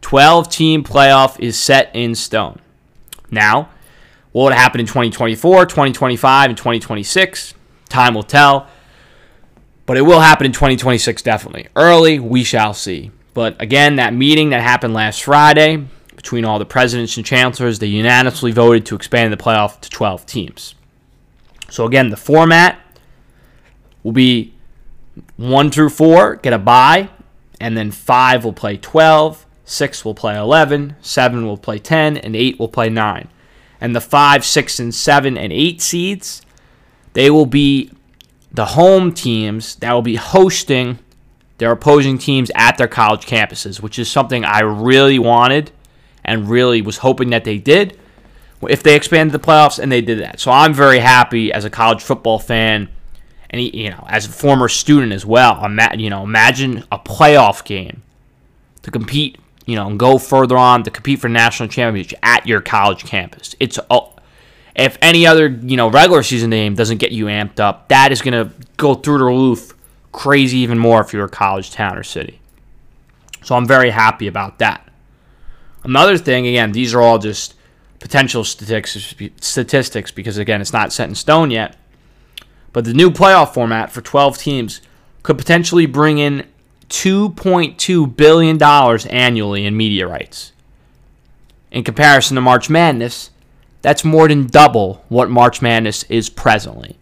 12 0.00 0.48
team 0.48 0.84
playoff 0.84 1.38
is 1.40 1.58
set 1.58 1.90
in 1.94 2.14
stone. 2.14 2.60
Now, 3.30 3.70
what 4.32 4.44
would 4.44 4.52
happen 4.52 4.80
in 4.80 4.86
2024, 4.86 5.66
2025, 5.66 6.50
and 6.50 6.56
2026? 6.58 7.54
Time 7.88 8.14
will 8.14 8.22
tell. 8.22 8.68
But 9.86 9.96
it 9.96 10.02
will 10.02 10.20
happen 10.20 10.46
in 10.46 10.52
2026, 10.52 11.22
definitely. 11.22 11.68
Early, 11.74 12.18
we 12.18 12.44
shall 12.44 12.74
see. 12.74 13.12
But 13.34 13.60
again, 13.60 13.96
that 13.96 14.12
meeting 14.12 14.50
that 14.50 14.62
happened 14.62 14.94
last 14.94 15.22
Friday 15.22 15.86
between 16.16 16.44
all 16.44 16.58
the 16.58 16.66
presidents 16.66 17.16
and 17.16 17.24
chancellors, 17.24 17.78
they 17.78 17.86
unanimously 17.86 18.50
voted 18.50 18.84
to 18.86 18.96
expand 18.96 19.32
the 19.32 19.36
playoff 19.36 19.80
to 19.80 19.90
12 19.90 20.26
teams. 20.26 20.74
So 21.70 21.84
again, 21.84 22.10
the 22.10 22.16
format 22.16 22.80
will 24.02 24.12
be 24.12 24.54
1 25.36 25.70
through 25.70 25.90
4 25.90 26.36
get 26.36 26.52
a 26.52 26.58
bye, 26.58 27.08
and 27.60 27.76
then 27.76 27.90
5 27.90 28.44
will 28.44 28.52
play 28.52 28.76
12, 28.76 29.45
6 29.66 30.04
will 30.04 30.14
play 30.14 30.36
11, 30.36 30.96
7 31.00 31.46
will 31.46 31.58
play 31.58 31.78
10, 31.78 32.16
and 32.16 32.34
8 32.34 32.58
will 32.58 32.68
play 32.68 32.88
9. 32.88 33.28
And 33.80 33.94
the 33.94 34.00
5, 34.00 34.44
6, 34.44 34.78
and 34.80 34.94
7 34.94 35.36
and 35.36 35.52
8 35.52 35.82
seeds, 35.82 36.42
they 37.12 37.30
will 37.30 37.46
be 37.46 37.90
the 38.52 38.64
home 38.64 39.12
teams 39.12 39.74
that 39.76 39.92
will 39.92 40.02
be 40.02 40.16
hosting 40.16 40.98
their 41.58 41.72
opposing 41.72 42.16
teams 42.16 42.50
at 42.54 42.78
their 42.78 42.88
college 42.88 43.26
campuses, 43.26 43.82
which 43.82 43.98
is 43.98 44.10
something 44.10 44.44
I 44.44 44.60
really 44.60 45.18
wanted 45.18 45.72
and 46.24 46.48
really 46.48 46.80
was 46.80 46.98
hoping 46.98 47.30
that 47.30 47.44
they 47.44 47.58
did 47.58 47.98
if 48.68 48.82
they 48.82 48.96
expanded 48.96 49.34
the 49.34 49.44
playoffs, 49.44 49.78
and 49.78 49.92
they 49.92 50.00
did 50.00 50.20
that. 50.20 50.40
So 50.40 50.50
I'm 50.50 50.72
very 50.72 50.98
happy 50.98 51.52
as 51.52 51.64
a 51.64 51.70
college 51.70 52.02
football 52.02 52.38
fan, 52.38 52.88
and 53.50 53.60
you 53.60 53.90
know, 53.90 54.04
as 54.08 54.26
a 54.26 54.30
former 54.30 54.68
student 54.68 55.12
as 55.12 55.26
well. 55.26 55.60
You 55.96 56.10
know, 56.10 56.22
imagine 56.22 56.84
a 56.90 56.98
playoff 56.98 57.64
game 57.64 58.02
to 58.82 58.90
compete, 58.90 59.38
you 59.66 59.74
know, 59.74 59.88
and 59.88 59.98
go 59.98 60.16
further 60.16 60.56
on 60.56 60.84
to 60.84 60.90
compete 60.90 61.18
for 61.18 61.28
national 61.28 61.68
championship 61.68 62.18
at 62.22 62.46
your 62.46 62.60
college 62.60 63.04
campus. 63.04 63.54
It's 63.60 63.78
if 64.76 64.98
any 65.02 65.26
other 65.26 65.48
you 65.48 65.76
know 65.76 65.90
regular 65.90 66.22
season 66.22 66.50
game 66.50 66.74
doesn't 66.74 66.98
get 66.98 67.12
you 67.12 67.26
amped 67.26 67.60
up, 67.60 67.88
that 67.88 68.12
is 68.12 68.22
going 68.22 68.32
to 68.32 68.54
go 68.76 68.94
through 68.94 69.18
the 69.18 69.24
roof, 69.24 69.74
crazy 70.12 70.58
even 70.58 70.78
more 70.78 71.00
if 71.00 71.12
you're 71.12 71.24
a 71.24 71.28
college 71.28 71.70
town 71.70 71.98
or 71.98 72.02
city. 72.02 72.40
So 73.42 73.54
I'm 73.54 73.66
very 73.66 73.90
happy 73.90 74.26
about 74.26 74.58
that. 74.58 74.88
Another 75.84 76.18
thing, 76.18 76.46
again, 76.46 76.72
these 76.72 76.94
are 76.94 77.00
all 77.00 77.18
just 77.18 77.54
potential 78.00 78.44
statistics, 78.44 79.14
statistics 79.40 80.10
because 80.10 80.38
again, 80.38 80.60
it's 80.60 80.72
not 80.72 80.92
set 80.92 81.08
in 81.08 81.14
stone 81.14 81.50
yet. 81.50 81.76
But 82.72 82.84
the 82.84 82.92
new 82.92 83.10
playoff 83.10 83.54
format 83.54 83.90
for 83.90 84.02
12 84.02 84.36
teams 84.36 84.80
could 85.22 85.38
potentially 85.38 85.86
bring 85.86 86.18
in 86.18 86.46
2.2 86.88 88.16
billion 88.16 88.58
dollars 88.58 89.06
annually 89.06 89.66
in 89.66 89.76
media 89.76 90.06
rights. 90.06 90.52
In 91.70 91.84
comparison 91.84 92.36
to 92.36 92.40
March 92.40 92.70
Madness, 92.70 93.30
that's 93.82 94.04
more 94.04 94.28
than 94.28 94.46
double 94.46 95.04
what 95.08 95.30
March 95.30 95.60
Madness 95.62 96.04
is 96.04 96.28
presently. 96.28 96.96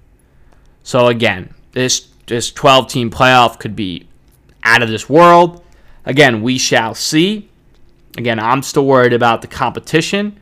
So 0.82 1.06
again, 1.08 1.54
this 1.72 2.08
this 2.26 2.50
12 2.50 2.88
team 2.88 3.10
playoff 3.10 3.58
could 3.58 3.76
be 3.76 4.08
out 4.62 4.82
of 4.82 4.88
this 4.88 5.08
world. 5.08 5.62
Again, 6.04 6.42
we 6.42 6.58
shall 6.58 6.94
see. 6.94 7.48
Again, 8.16 8.38
I'm 8.38 8.62
still 8.62 8.86
worried 8.86 9.12
about 9.12 9.42
the 9.42 9.48
competition. 9.48 10.40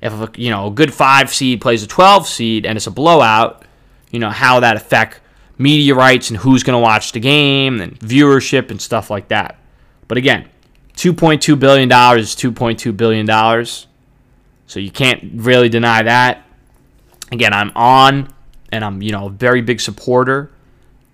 If 0.00 0.12
a, 0.12 0.30
you 0.36 0.50
know 0.50 0.68
a 0.68 0.70
good 0.70 0.94
five 0.94 1.32
seed 1.32 1.60
plays 1.60 1.82
a 1.82 1.86
12 1.86 2.26
seed 2.26 2.66
and 2.66 2.76
it's 2.76 2.86
a 2.86 2.92
blowout, 2.92 3.64
you 4.10 4.20
know 4.20 4.30
how 4.30 4.60
that 4.60 4.76
affect 4.76 5.20
media 5.58 5.94
rights 5.94 6.30
and 6.30 6.38
who's 6.38 6.62
going 6.62 6.74
to 6.74 6.82
watch 6.82 7.12
the 7.12 7.20
game 7.20 7.80
and 7.80 7.98
viewership 7.98 8.70
and 8.70 8.80
stuff 8.80 9.10
like 9.10 9.28
that. 9.28 9.58
But 10.06 10.18
again, 10.18 10.48
2.2 10.94 11.58
billion 11.58 11.88
dollars 11.88 12.30
is 12.30 12.36
2.2 12.36 12.96
billion 12.96 13.26
dollars, 13.26 13.86
so 14.66 14.80
you 14.80 14.90
can't 14.90 15.22
really 15.34 15.68
deny 15.68 16.02
that. 16.02 16.44
Again, 17.30 17.52
I'm 17.52 17.72
on 17.74 18.32
and 18.72 18.84
I'm 18.84 19.02
you 19.02 19.12
know 19.12 19.26
a 19.26 19.30
very 19.30 19.60
big 19.60 19.80
supporter 19.80 20.50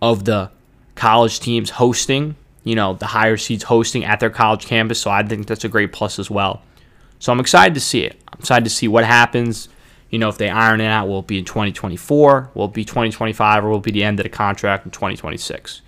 of 0.01 0.25
the 0.25 0.51
college 0.95 1.41
teams 1.41 1.71
hosting 1.71 2.37
you 2.65 2.75
know, 2.75 2.95
the 2.95 3.07
higher 3.07 3.37
seeds 3.37 3.63
hosting 3.63 4.05
at 4.05 4.19
their 4.21 4.31
college 4.31 4.67
campus. 4.67 5.01
So 5.01 5.11
I 5.11 5.23
think 5.23 5.47
that's 5.47 5.65
a 5.65 5.69
great 5.69 5.93
plus 5.93 6.19
as 6.19 6.31
well. 6.31 6.63
So 7.19 7.31
I'm 7.31 7.41
excited 7.41 7.75
to 7.75 7.81
see 7.81 8.01
it. 8.01 8.21
I'm 8.33 8.41
excited 8.41 8.65
to 8.65 8.71
see 8.71 8.89
what 8.89 9.05
happens. 9.05 9.69
You 10.11 10.19
know, 10.19 10.29
if 10.29 10.39
they 10.39 10.49
iron 10.49 10.81
it 10.81 10.87
out, 10.87 11.09
will 11.09 11.21
it 11.21 11.27
be 11.27 11.39
in 11.39 11.45
2024? 11.45 12.51
Will 12.55 12.67
it 12.67 12.73
be 12.73 12.85
2025? 12.85 13.65
Or 13.65 13.71
will 13.71 13.79
it 13.79 13.83
be 13.83 13.91
the 13.91 14.05
end 14.05 14.21
of 14.21 14.25
the 14.25 14.31
contract 14.31 14.85
in 14.85 14.93
2026? 14.93 15.83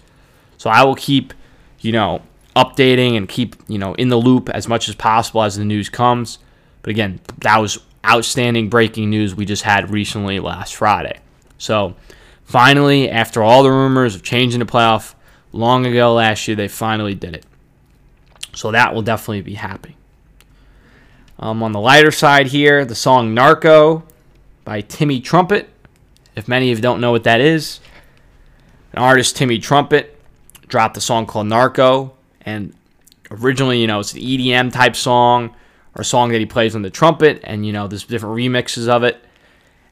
So 0.59 0.71
I 0.71 0.83
will 0.83 0.97
keep, 0.97 1.33
you 1.81 1.93
know, 1.93 2.23
updating 2.57 3.17
and 3.17 3.29
keep, 3.29 3.55
you 3.69 3.79
know, 3.79 3.95
in 3.95 4.09
the 4.09 4.17
loop 4.17 4.49
as 4.49 4.67
much 4.67 4.89
as 4.89 4.95
possible 4.95 5.43
as 5.43 5.57
the 5.57 5.65
news 5.65 5.89
comes. 5.89 6.39
But 6.83 6.91
again, 6.91 7.21
that 7.43 7.59
was 7.59 7.79
outstanding 8.05 8.69
breaking 8.69 9.11
news 9.11 9.35
we 9.35 9.45
just 9.45 9.63
had 9.63 9.91
recently 9.91 10.41
last 10.41 10.75
Friday. 10.75 11.21
So 11.59 11.95
finally, 12.45 13.11
after 13.11 13.43
all 13.43 13.63
the 13.63 13.71
rumors 13.71 14.15
of 14.15 14.23
changing 14.23 14.61
the 14.61 14.67
playoff 14.67 15.15
long 15.53 15.87
ago 15.87 16.15
last 16.15 16.47
year, 16.49 16.57
they 16.57 16.69
finally 16.69 17.15
did 17.15 17.35
it. 17.35 17.45
So 18.55 18.71
that 18.71 18.95
will 18.95 19.03
definitely 19.03 19.43
be 19.43 19.55
happy. 19.55 19.96
Um, 21.39 21.63
on 21.63 21.73
the 21.73 21.81
lighter 21.81 22.11
side 22.11 22.47
here, 22.47 22.85
the 22.85 22.95
song 22.95 23.35
Narco 23.35 24.05
by 24.65 24.81
Timmy 24.81 25.21
Trumpet. 25.21 25.69
If 26.35 26.49
many 26.49 26.73
of 26.73 26.79
you 26.79 26.83
don't 26.83 27.01
know 27.01 27.11
what 27.11 27.25
that 27.25 27.41
is, 27.41 27.81
an 28.93 29.03
artist, 29.03 29.37
Timmy 29.37 29.59
Trumpet, 29.59 30.19
dropped 30.69 30.97
a 30.97 31.01
song 31.01 31.27
called 31.27 31.47
Narco. 31.47 32.15
And 32.41 32.75
originally, 33.31 33.81
you 33.81 33.87
know, 33.87 34.01
it's 34.01 34.15
an 34.15 34.21
EDM 34.21 34.73
type 34.73 34.97
song 34.97 35.55
or 35.95 36.05
song 36.05 36.31
that 36.33 36.39
he 36.39 36.47
plays 36.47 36.75
on 36.75 36.83
the 36.83 36.91
trumpet. 36.91 37.41
And, 37.45 37.67
you 37.67 37.73
know, 37.73 37.87
there's 37.87 38.05
different 38.05 38.35
remixes 38.35 38.89
of 38.89 39.03
it. 39.03 39.23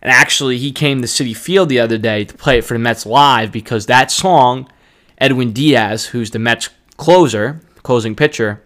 And 0.01 0.11
actually, 0.11 0.59
he 0.59 0.73
came 0.73 1.03
to 1.03 1.07
Citi 1.07 1.37
Field 1.37 1.69
the 1.69 1.81
other 1.81 1.99
day 1.99 2.25
to 2.25 2.35
play 2.35 2.59
it 2.59 2.65
for 2.65 2.75
the 2.75 2.79
Mets 2.79 3.05
live 3.05 3.53
because 3.53 3.87
that 3.87 4.11
song 4.11 4.69
Edwin 5.19 5.53
Diaz, 5.53 6.07
who's 6.07 6.31
the 6.31 6.39
Mets 6.39 6.71
closer, 6.97 7.61
closing 7.83 8.15
pitcher, 8.15 8.63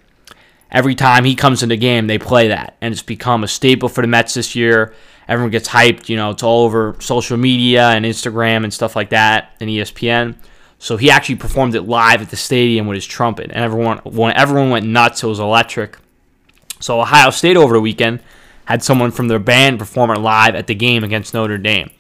every 0.70 0.94
time 0.94 1.24
he 1.24 1.34
comes 1.34 1.62
in 1.62 1.68
the 1.68 1.76
game, 1.76 2.06
they 2.06 2.18
play 2.18 2.48
that. 2.48 2.76
And 2.80 2.92
it's 2.92 3.02
become 3.02 3.44
a 3.44 3.48
staple 3.48 3.88
for 3.88 4.02
the 4.02 4.08
Mets 4.08 4.34
this 4.34 4.54
year. 4.54 4.94
Everyone 5.26 5.50
gets 5.50 5.68
hyped. 5.68 6.08
You 6.08 6.16
know, 6.16 6.30
it's 6.30 6.42
all 6.42 6.64
over 6.64 6.96
social 7.00 7.36
media 7.36 7.88
and 7.88 8.04
Instagram 8.04 8.64
and 8.64 8.72
stuff 8.72 8.96
like 8.96 9.10
that 9.10 9.54
and 9.60 9.68
ESPN. 9.68 10.36
So 10.78 10.96
he 10.96 11.10
actually 11.10 11.36
performed 11.36 11.74
it 11.74 11.82
live 11.82 12.22
at 12.22 12.30
the 12.30 12.36
stadium 12.36 12.86
with 12.86 12.96
his 12.96 13.06
trumpet. 13.06 13.50
And 13.50 13.64
everyone, 13.64 14.00
everyone 14.36 14.70
went 14.70 14.86
nuts, 14.86 15.22
it 15.22 15.26
was 15.26 15.40
electric. 15.40 15.98
So 16.80 17.00
Ohio 17.00 17.30
State 17.30 17.56
over 17.56 17.74
the 17.74 17.80
weekend 17.80 18.20
had 18.66 18.84
someone 18.84 19.10
from 19.10 19.28
their 19.28 19.40
band 19.40 19.78
perform 19.78 20.10
it 20.10 20.18
live 20.18 20.54
at 20.54 20.66
the 20.66 20.74
game 20.74 21.02
against 21.02 21.34
Notre 21.34 21.58
Dame. 21.58 21.90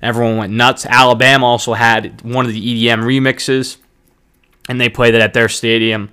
Everyone 0.00 0.38
went 0.38 0.52
nuts. 0.52 0.86
Alabama 0.86 1.46
also 1.46 1.74
had 1.74 2.22
one 2.22 2.46
of 2.46 2.52
the 2.52 2.88
EDM 2.88 3.02
remixes 3.04 3.76
and 4.68 4.80
they 4.80 4.88
played 4.88 5.14
it 5.14 5.20
at 5.20 5.34
their 5.34 5.48
stadium 5.48 6.12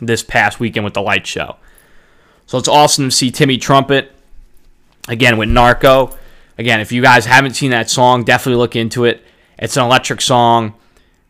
this 0.00 0.22
past 0.22 0.60
weekend 0.60 0.84
with 0.84 0.94
the 0.94 1.02
light 1.02 1.26
show. 1.26 1.56
So 2.46 2.58
it's 2.58 2.68
awesome 2.68 3.06
to 3.06 3.10
see 3.10 3.30
Timmy 3.30 3.58
Trumpet 3.58 4.12
again 5.08 5.36
with 5.36 5.48
Narco. 5.48 6.16
Again, 6.56 6.80
if 6.80 6.92
you 6.92 7.02
guys 7.02 7.26
haven't 7.26 7.54
seen 7.54 7.70
that 7.70 7.90
song, 7.90 8.24
definitely 8.24 8.58
look 8.58 8.74
into 8.74 9.04
it. 9.04 9.22
It's 9.58 9.76
an 9.76 9.84
electric 9.84 10.20
song. 10.20 10.74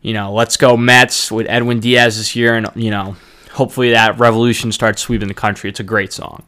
You 0.01 0.13
know, 0.13 0.33
let's 0.33 0.55
go 0.55 0.77
Mets 0.77 1.31
with 1.31 1.47
Edwin 1.49 1.81
Diaz 1.81 2.17
this 2.17 2.35
year, 2.35 2.55
and 2.55 2.67
you 2.75 2.89
know, 2.89 3.17
hopefully 3.51 3.91
that 3.91 4.17
revolution 4.17 4.71
starts 4.71 5.01
sweeping 5.01 5.27
the 5.27 5.33
country. 5.33 5.69
It's 5.69 5.79
a 5.79 5.83
great 5.83 6.13
song. 6.13 6.43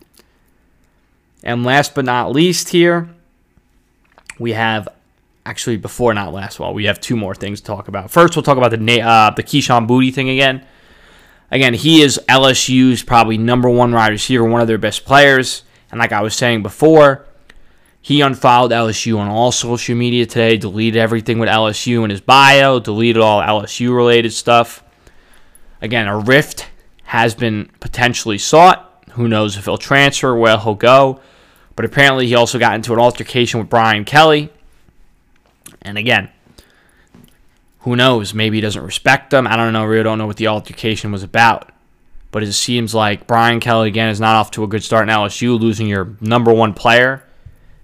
And 1.43 1.63
last 1.63 1.93
but 1.93 2.05
not 2.05 2.31
least, 2.31 2.69
here 2.69 3.09
we 4.39 4.53
have 4.53 4.87
actually 5.45 5.77
before 5.77 6.13
not 6.13 6.33
last 6.33 6.59
well 6.59 6.73
we 6.73 6.85
have 6.85 6.99
two 6.99 7.15
more 7.15 7.33
things 7.33 7.61
to 7.61 7.65
talk 7.65 7.87
about 7.87 8.11
first 8.11 8.35
we'll 8.35 8.43
talk 8.43 8.57
about 8.57 8.71
the 8.71 9.01
uh, 9.01 9.31
the 9.31 9.43
Kayshon 9.43 9.87
Boutte 9.87 10.13
thing 10.13 10.29
again 10.29 10.63
again 11.51 11.73
he 11.73 12.01
is 12.01 12.19
LSU's 12.27 13.03
probably 13.03 13.37
number 13.37 13.69
one 13.69 13.91
wide 13.91 14.11
receiver 14.11 14.43
one 14.43 14.61
of 14.61 14.67
their 14.67 14.77
best 14.77 15.05
players 15.05 15.63
and 15.91 15.99
like 15.99 16.11
I 16.11 16.21
was 16.21 16.35
saying 16.35 16.63
before 16.63 17.25
he 18.01 18.21
unfollowed 18.21 18.71
LSU 18.71 19.17
on 19.19 19.27
all 19.27 19.51
social 19.51 19.95
media 19.95 20.25
today 20.25 20.57
deleted 20.57 20.97
everything 20.97 21.37
with 21.37 21.49
LSU 21.49 22.03
in 22.03 22.09
his 22.09 22.21
bio 22.21 22.79
deleted 22.79 23.21
all 23.21 23.41
LSU 23.41 23.95
related 23.95 24.33
stuff 24.33 24.83
again 25.81 26.07
a 26.07 26.17
rift 26.17 26.69
has 27.03 27.35
been 27.35 27.69
potentially 27.81 28.37
sought 28.37 28.87
Who 29.11 29.27
knows 29.27 29.57
if 29.57 29.65
he'll 29.65 29.77
transfer, 29.77 30.33
where 30.33 30.57
he'll 30.57 30.75
go. 30.75 31.19
But 31.75 31.83
apparently, 31.83 32.27
he 32.27 32.35
also 32.35 32.57
got 32.57 32.75
into 32.75 32.93
an 32.93 32.99
altercation 32.99 33.59
with 33.59 33.69
Brian 33.69 34.05
Kelly. 34.05 34.49
And 35.81 35.97
again, 35.97 36.29
who 37.81 37.95
knows? 37.95 38.33
Maybe 38.33 38.57
he 38.57 38.61
doesn't 38.61 38.83
respect 38.83 39.31
them. 39.31 39.47
I 39.47 39.55
don't 39.55 39.73
know. 39.73 39.85
Really 39.85 40.03
don't 40.03 40.17
know 40.17 40.27
what 40.27 40.37
the 40.37 40.47
altercation 40.47 41.11
was 41.11 41.23
about. 41.23 41.71
But 42.29 42.43
it 42.43 42.53
seems 42.53 42.93
like 42.93 43.27
Brian 43.27 43.59
Kelly, 43.59 43.89
again, 43.89 44.09
is 44.09 44.19
not 44.19 44.35
off 44.35 44.51
to 44.51 44.63
a 44.63 44.67
good 44.67 44.83
start 44.83 45.09
in 45.09 45.13
LSU, 45.13 45.59
losing 45.59 45.87
your 45.87 46.15
number 46.21 46.53
one 46.53 46.73
player, 46.73 47.23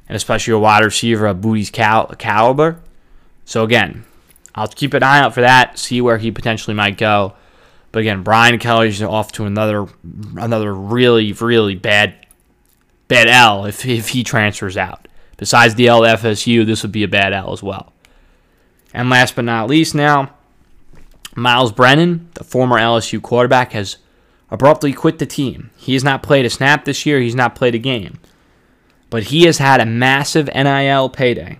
and 0.08 0.16
especially 0.16 0.52
your 0.52 0.60
wide 0.60 0.84
receiver 0.86 1.26
of 1.26 1.42
Boutte's 1.42 1.70
cal- 1.70 2.08
caliber. 2.18 2.80
So, 3.44 3.64
again, 3.64 4.06
I'll 4.56 4.68
keep 4.68 4.94
an 4.94 5.04
eye 5.04 5.20
out 5.20 5.34
for 5.34 5.42
that, 5.42 5.78
see 5.78 6.00
where 6.00 6.18
he 6.18 6.32
potentially 6.32 6.76
might 6.76 6.98
go. 6.98 7.34
But 7.92 8.00
again, 8.00 8.24
Brian 8.24 8.60
Kelly's 8.60 9.02
off 9.02 9.32
to 9.34 9.46
another 9.46 9.88
another 10.36 10.74
really, 10.74 11.32
really 11.34 11.76
bad 11.76 12.28
bad 13.08 13.28
L 13.28 13.66
if, 13.66 13.86
if 13.86 14.10
he 14.10 14.24
transfers 14.24 14.78
out. 14.78 15.08
Besides 15.38 15.76
the 15.76 15.88
L 15.88 16.02
FSU, 16.02 16.66
this 16.66 16.84
would 16.84 16.92
be 16.92 17.04
a 17.04 17.08
bad 17.08 17.34
L 17.34 17.54
as 17.54 17.64
well. 17.64 17.94
And 18.98 19.12
last 19.12 19.36
but 19.36 19.46
not 19.46 19.70
least, 19.70 19.94
now, 19.94 20.34
Myles 21.36 21.72
Brennan, 21.72 22.32
the 22.34 22.44
former 22.44 22.80
LSU 22.80 23.22
quarterback, 23.22 23.74
has 23.74 23.98
abruptly 24.50 24.92
quit 24.92 25.20
the 25.20 25.28
team. 25.28 25.70
He 25.78 25.94
has 25.94 26.04
not 26.04 26.24
played 26.24 26.48
a 26.48 26.50
snap 26.50 26.84
this 26.84 27.06
year, 27.06 27.20
he's 27.20 27.36
not 27.36 27.54
played 27.54 27.76
a 27.76 27.78
game. 27.78 28.18
But 29.12 29.26
he 29.26 29.44
has 29.44 29.60
had 29.60 29.80
a 29.80 29.86
massive 29.86 30.48
NIL 30.48 31.10
payday. 31.10 31.60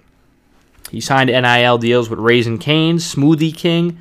He 0.90 1.00
signed 1.00 1.30
NIL 1.30 1.78
deals 1.78 2.10
with 2.10 2.18
Raising 2.18 2.58
Cane's, 2.58 3.14
Smoothie 3.14 3.56
King, 3.56 4.00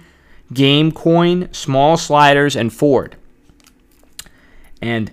Game 0.54 0.90
Coin, 0.90 1.52
Smalls 1.52 2.00
Sliders, 2.00 2.56
and 2.56 2.72
Ford. 2.72 3.16
And 4.80 5.10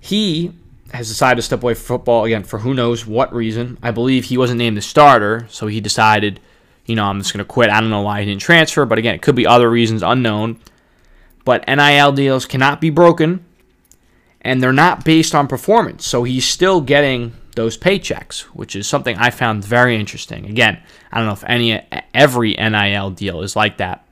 he 0.00 0.52
has 0.94 1.08
decided 1.08 1.36
to 1.36 1.42
step 1.42 1.62
away 1.62 1.74
from 1.74 1.84
football 1.84 2.24
again 2.24 2.44
for 2.44 2.60
who 2.60 2.72
knows 2.72 3.06
what 3.06 3.30
reason. 3.34 3.76
I 3.82 3.90
believe 3.90 4.24
he 4.24 4.38
wasn't 4.38 4.56
named 4.56 4.78
the 4.78 4.82
starter, 4.82 5.46
so 5.50 5.66
he 5.66 5.82
decided, 5.82 6.40
you 6.88 6.96
know, 6.96 7.04
I'm 7.04 7.20
just 7.20 7.32
going 7.32 7.44
to 7.44 7.44
quit. 7.44 7.70
I 7.70 7.80
don't 7.80 7.90
know 7.90 8.02
why 8.02 8.20
he 8.20 8.26
didn't 8.26 8.40
transfer, 8.40 8.84
but 8.84 8.98
again, 8.98 9.14
it 9.14 9.22
could 9.22 9.36
be 9.36 9.46
other 9.46 9.70
reasons 9.70 10.02
unknown. 10.02 10.58
But 11.44 11.64
NIL 11.68 12.12
deals 12.12 12.46
cannot 12.46 12.80
be 12.80 12.90
broken, 12.90 13.44
and 14.40 14.62
they're 14.62 14.72
not 14.72 15.04
based 15.04 15.34
on 15.34 15.46
performance. 15.46 16.06
So 16.06 16.24
he's 16.24 16.46
still 16.46 16.80
getting 16.80 17.34
those 17.54 17.78
paychecks, 17.78 18.40
which 18.40 18.74
is 18.74 18.86
something 18.86 19.16
I 19.16 19.30
found 19.30 19.64
very 19.64 19.98
interesting. 19.98 20.46
Again, 20.46 20.82
I 21.12 21.18
don't 21.18 21.26
know 21.26 21.32
if 21.32 21.44
any 21.44 21.80
every 22.12 22.54
NIL 22.54 23.10
deal 23.10 23.42
is 23.42 23.54
like 23.54 23.78
that, 23.78 24.04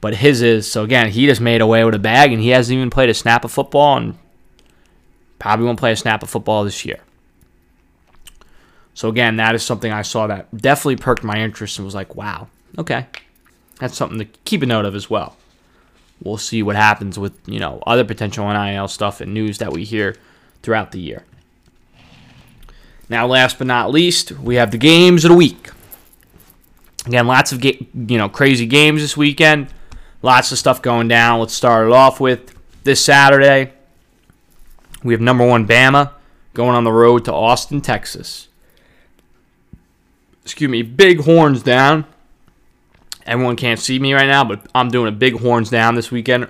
but 0.00 0.14
his 0.16 0.42
is. 0.42 0.70
So 0.70 0.84
again, 0.84 1.10
he 1.10 1.26
just 1.26 1.40
made 1.40 1.60
away 1.60 1.84
with 1.84 1.94
a 1.94 1.98
bag, 1.98 2.32
and 2.32 2.40
he 2.40 2.50
hasn't 2.50 2.76
even 2.76 2.90
played 2.90 3.10
a 3.10 3.14
snap 3.14 3.44
of 3.44 3.50
football 3.50 3.96
and 3.96 4.18
Probably 5.38 5.66
won't 5.66 5.78
play 5.78 5.92
a 5.92 5.96
snap 5.96 6.22
of 6.22 6.30
football 6.30 6.64
this 6.64 6.84
year. 6.84 7.00
So 8.98 9.08
again, 9.08 9.36
that 9.36 9.54
is 9.54 9.62
something 9.62 9.92
I 9.92 10.02
saw 10.02 10.26
that 10.26 10.48
definitely 10.56 10.96
perked 10.96 11.22
my 11.22 11.38
interest 11.38 11.78
and 11.78 11.84
was 11.84 11.94
like, 11.94 12.16
wow, 12.16 12.48
okay. 12.76 13.06
That's 13.78 13.96
something 13.96 14.18
to 14.18 14.24
keep 14.44 14.60
a 14.60 14.66
note 14.66 14.86
of 14.86 14.96
as 14.96 15.08
well. 15.08 15.36
We'll 16.20 16.36
see 16.36 16.64
what 16.64 16.74
happens 16.74 17.16
with, 17.16 17.38
you 17.46 17.60
know, 17.60 17.80
other 17.86 18.02
potential 18.02 18.52
NIL 18.52 18.88
stuff 18.88 19.20
and 19.20 19.32
news 19.32 19.58
that 19.58 19.72
we 19.72 19.84
hear 19.84 20.16
throughout 20.64 20.90
the 20.90 20.98
year. 20.98 21.24
Now, 23.08 23.24
last 23.28 23.58
but 23.58 23.68
not 23.68 23.92
least, 23.92 24.32
we 24.32 24.56
have 24.56 24.72
the 24.72 24.78
games 24.78 25.24
of 25.24 25.30
the 25.30 25.36
week. 25.36 25.70
Again, 27.06 27.28
lots 27.28 27.52
of 27.52 27.60
ga- 27.60 27.86
you 27.94 28.18
know 28.18 28.28
crazy 28.28 28.66
games 28.66 29.00
this 29.00 29.16
weekend. 29.16 29.68
Lots 30.22 30.50
of 30.50 30.58
stuff 30.58 30.82
going 30.82 31.06
down. 31.06 31.38
Let's 31.38 31.54
start 31.54 31.86
it 31.86 31.92
off 31.92 32.18
with 32.18 32.52
this 32.82 33.04
Saturday. 33.04 33.74
We 35.04 35.14
have 35.14 35.20
number 35.20 35.46
one 35.46 35.68
Bama 35.68 36.10
going 36.52 36.74
on 36.74 36.82
the 36.82 36.90
road 36.90 37.26
to 37.26 37.32
Austin, 37.32 37.80
Texas. 37.80 38.47
Excuse 40.48 40.70
me, 40.70 40.80
big 40.80 41.20
horns 41.20 41.62
down. 41.62 42.06
Everyone 43.26 43.54
can't 43.54 43.78
see 43.78 43.98
me 43.98 44.14
right 44.14 44.26
now, 44.26 44.44
but 44.44 44.66
I'm 44.74 44.88
doing 44.88 45.06
a 45.06 45.12
big 45.12 45.38
horns 45.40 45.68
down 45.68 45.94
this 45.94 46.10
weekend. 46.10 46.48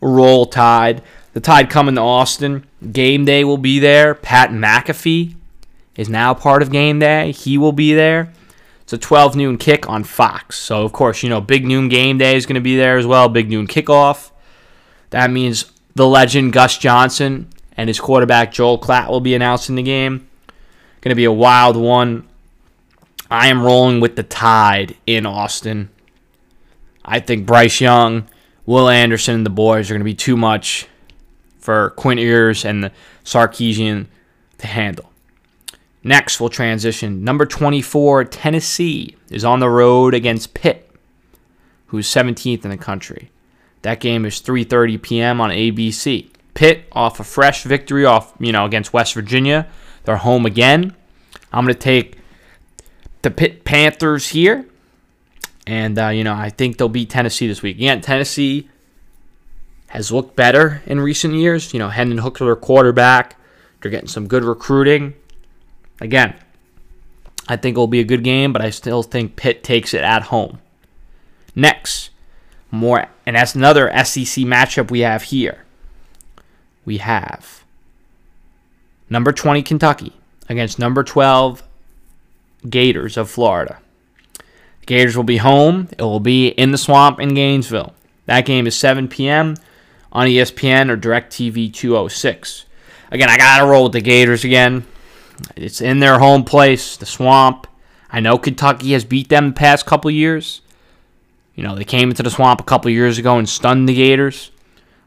Roll 0.00 0.46
Tide. 0.46 1.02
The 1.32 1.40
Tide 1.40 1.68
coming 1.68 1.96
to 1.96 2.00
Austin. 2.00 2.64
Game 2.92 3.24
day 3.24 3.42
will 3.42 3.58
be 3.58 3.80
there. 3.80 4.14
Pat 4.14 4.50
McAfee 4.50 5.34
is 5.96 6.08
now 6.08 6.32
part 6.32 6.62
of 6.62 6.70
game 6.70 7.00
day. 7.00 7.32
He 7.32 7.58
will 7.58 7.72
be 7.72 7.92
there. 7.92 8.32
It's 8.82 8.92
a 8.92 8.98
12 8.98 9.34
noon 9.34 9.58
kick 9.58 9.88
on 9.88 10.04
Fox. 10.04 10.56
So, 10.56 10.84
of 10.84 10.92
course, 10.92 11.24
you 11.24 11.28
know, 11.28 11.40
big 11.40 11.66
noon 11.66 11.88
game 11.88 12.18
day 12.18 12.36
is 12.36 12.46
going 12.46 12.54
to 12.54 12.60
be 12.60 12.76
there 12.76 12.98
as 12.98 13.06
well. 13.06 13.28
Big 13.28 13.50
noon 13.50 13.66
kickoff. 13.66 14.30
That 15.10 15.32
means 15.32 15.72
the 15.96 16.06
legend 16.06 16.52
Gus 16.52 16.78
Johnson 16.78 17.48
and 17.76 17.88
his 17.88 17.98
quarterback 17.98 18.52
Joel 18.52 18.78
Klatt 18.78 19.08
will 19.08 19.20
be 19.20 19.34
announcing 19.34 19.74
the 19.74 19.82
game. 19.82 20.28
Going 21.00 21.10
to 21.10 21.16
be 21.16 21.24
a 21.24 21.32
wild 21.32 21.76
one. 21.76 22.28
I 23.30 23.46
am 23.46 23.62
rolling 23.62 24.00
with 24.00 24.16
the 24.16 24.22
Tide 24.24 24.96
in 25.06 25.24
Austin. 25.24 25.90
I 27.04 27.20
think 27.20 27.46
Bryce 27.46 27.80
Young, 27.80 28.28
Will 28.66 28.88
Anderson, 28.88 29.36
and 29.36 29.46
the 29.46 29.50
boys 29.50 29.90
are 29.90 29.94
going 29.94 30.00
to 30.00 30.04
be 30.04 30.14
too 30.14 30.36
much 30.36 30.88
for 31.58 31.90
Quinn 31.90 32.18
Ewers 32.18 32.64
and 32.64 32.82
the 32.82 32.92
Sarkisian 33.24 34.06
to 34.58 34.66
handle. 34.66 35.10
Next, 36.02 36.40
we'll 36.40 36.48
transition. 36.48 37.22
Number 37.22 37.46
24, 37.46 38.24
Tennessee, 38.24 39.16
is 39.30 39.44
on 39.44 39.60
the 39.60 39.68
road 39.68 40.14
against 40.14 40.54
Pitt, 40.54 40.90
who's 41.86 42.08
17th 42.08 42.64
in 42.64 42.70
the 42.70 42.76
country. 42.76 43.30
That 43.82 44.00
game 44.00 44.24
is 44.24 44.40
3:30 44.40 45.00
p.m. 45.00 45.40
on 45.40 45.50
ABC. 45.50 46.28
Pitt 46.54 46.84
off 46.92 47.20
a 47.20 47.24
fresh 47.24 47.62
victory 47.62 48.04
off, 48.04 48.34
you 48.38 48.52
know, 48.52 48.64
against 48.64 48.92
West 48.92 49.14
Virginia. 49.14 49.68
They're 50.04 50.16
home 50.16 50.46
again. 50.46 50.94
I'm 51.52 51.64
going 51.64 51.74
to 51.74 51.80
take 51.80 52.19
the 53.22 53.30
Pitt 53.30 53.64
Panthers 53.64 54.28
here. 54.28 54.66
And, 55.66 55.98
uh, 55.98 56.08
you 56.08 56.24
know, 56.24 56.34
I 56.34 56.50
think 56.50 56.78
they'll 56.78 56.88
beat 56.88 57.10
Tennessee 57.10 57.46
this 57.46 57.62
week. 57.62 57.76
Again, 57.76 58.00
Tennessee 58.00 58.68
has 59.88 60.10
looked 60.10 60.36
better 60.36 60.82
in 60.86 61.00
recent 61.00 61.34
years. 61.34 61.72
You 61.72 61.78
know, 61.78 61.88
Hendon 61.88 62.18
Hooker, 62.18 62.44
their 62.44 62.56
quarterback. 62.56 63.36
They're 63.80 63.90
getting 63.90 64.08
some 64.08 64.26
good 64.26 64.44
recruiting. 64.44 65.14
Again, 66.00 66.34
I 67.48 67.56
think 67.56 67.74
it'll 67.74 67.86
be 67.86 68.00
a 68.00 68.04
good 68.04 68.24
game, 68.24 68.52
but 68.52 68.62
I 68.62 68.70
still 68.70 69.02
think 69.02 69.36
Pitt 69.36 69.62
takes 69.62 69.94
it 69.94 70.02
at 70.02 70.24
home. 70.24 70.60
Next, 71.54 72.10
more, 72.70 73.06
and 73.26 73.36
that's 73.36 73.54
another 73.54 73.90
SEC 74.04 74.44
matchup 74.44 74.90
we 74.90 75.00
have 75.00 75.24
here 75.24 75.64
we 76.84 76.98
have 76.98 77.64
number 79.08 79.32
20 79.32 79.62
Kentucky 79.62 80.12
against 80.48 80.78
number 80.78 81.04
12 81.04 81.62
Gators 82.68 83.16
of 83.16 83.30
Florida. 83.30 83.78
Gators 84.86 85.16
will 85.16 85.24
be 85.24 85.38
home. 85.38 85.88
It 85.96 86.02
will 86.02 86.20
be 86.20 86.48
in 86.48 86.72
the 86.72 86.78
swamp 86.78 87.20
in 87.20 87.34
Gainesville. 87.34 87.94
That 88.26 88.44
game 88.44 88.66
is 88.66 88.76
7 88.76 89.08
p.m. 89.08 89.56
on 90.12 90.26
ESPN 90.26 90.90
or 90.90 90.96
DirecTV 90.96 91.72
206. 91.72 92.66
Again, 93.10 93.28
I 93.28 93.36
got 93.36 93.58
to 93.58 93.66
roll 93.66 93.84
with 93.84 93.92
the 93.92 94.00
Gators 94.00 94.44
again. 94.44 94.84
It's 95.56 95.80
in 95.80 96.00
their 96.00 96.18
home 96.18 96.44
place, 96.44 96.96
the 96.96 97.06
swamp. 97.06 97.66
I 98.10 98.20
know 98.20 98.38
Kentucky 98.38 98.92
has 98.92 99.04
beat 99.04 99.28
them 99.28 99.48
the 99.48 99.54
past 99.54 99.86
couple 99.86 100.10
years. 100.10 100.60
You 101.54 101.62
know, 101.62 101.74
they 101.74 101.84
came 101.84 102.10
into 102.10 102.22
the 102.22 102.30
swamp 102.30 102.60
a 102.60 102.64
couple 102.64 102.90
years 102.90 103.18
ago 103.18 103.38
and 103.38 103.48
stunned 103.48 103.88
the 103.88 103.94
Gators. 103.94 104.50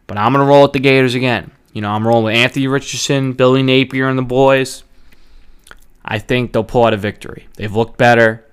But 0.07 0.17
I'm 0.17 0.33
going 0.33 0.45
to 0.45 0.49
roll 0.49 0.63
with 0.63 0.73
the 0.73 0.79
Gators 0.79 1.15
again. 1.15 1.51
You 1.73 1.81
know, 1.81 1.89
I'm 1.89 2.07
rolling 2.07 2.25
with 2.25 2.35
Anthony 2.35 2.67
Richardson, 2.67 3.33
Billy 3.33 3.63
Napier, 3.63 4.07
and 4.07 4.17
the 4.17 4.23
boys. 4.23 4.83
I 6.05 6.19
think 6.19 6.51
they'll 6.53 6.63
pull 6.63 6.85
out 6.85 6.93
a 6.93 6.97
victory. 6.97 7.47
They've 7.55 7.73
looked 7.73 7.97
better, 7.97 8.45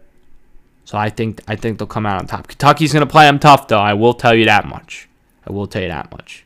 so 0.85 0.99
I 0.99 1.11
think 1.11 1.41
I 1.49 1.57
think 1.57 1.79
they'll 1.79 1.89
come 1.89 2.07
out 2.07 2.21
on 2.21 2.27
top. 2.27 2.49
Kentucky's 2.49 2.93
going 2.93 3.07
to 3.07 3.11
play 3.11 3.25
them 3.27 3.39
tough, 3.39 3.69
though. 3.69 3.79
I 3.79 3.95
will 3.95 4.15
tell 4.15 4.35
you 4.35 4.45
that 4.45 4.67
much. 4.67 5.09
I 5.47 5.53
will 5.53 5.67
tell 5.67 5.83
you 5.83 5.89
that 5.89 6.11
much. 6.13 6.45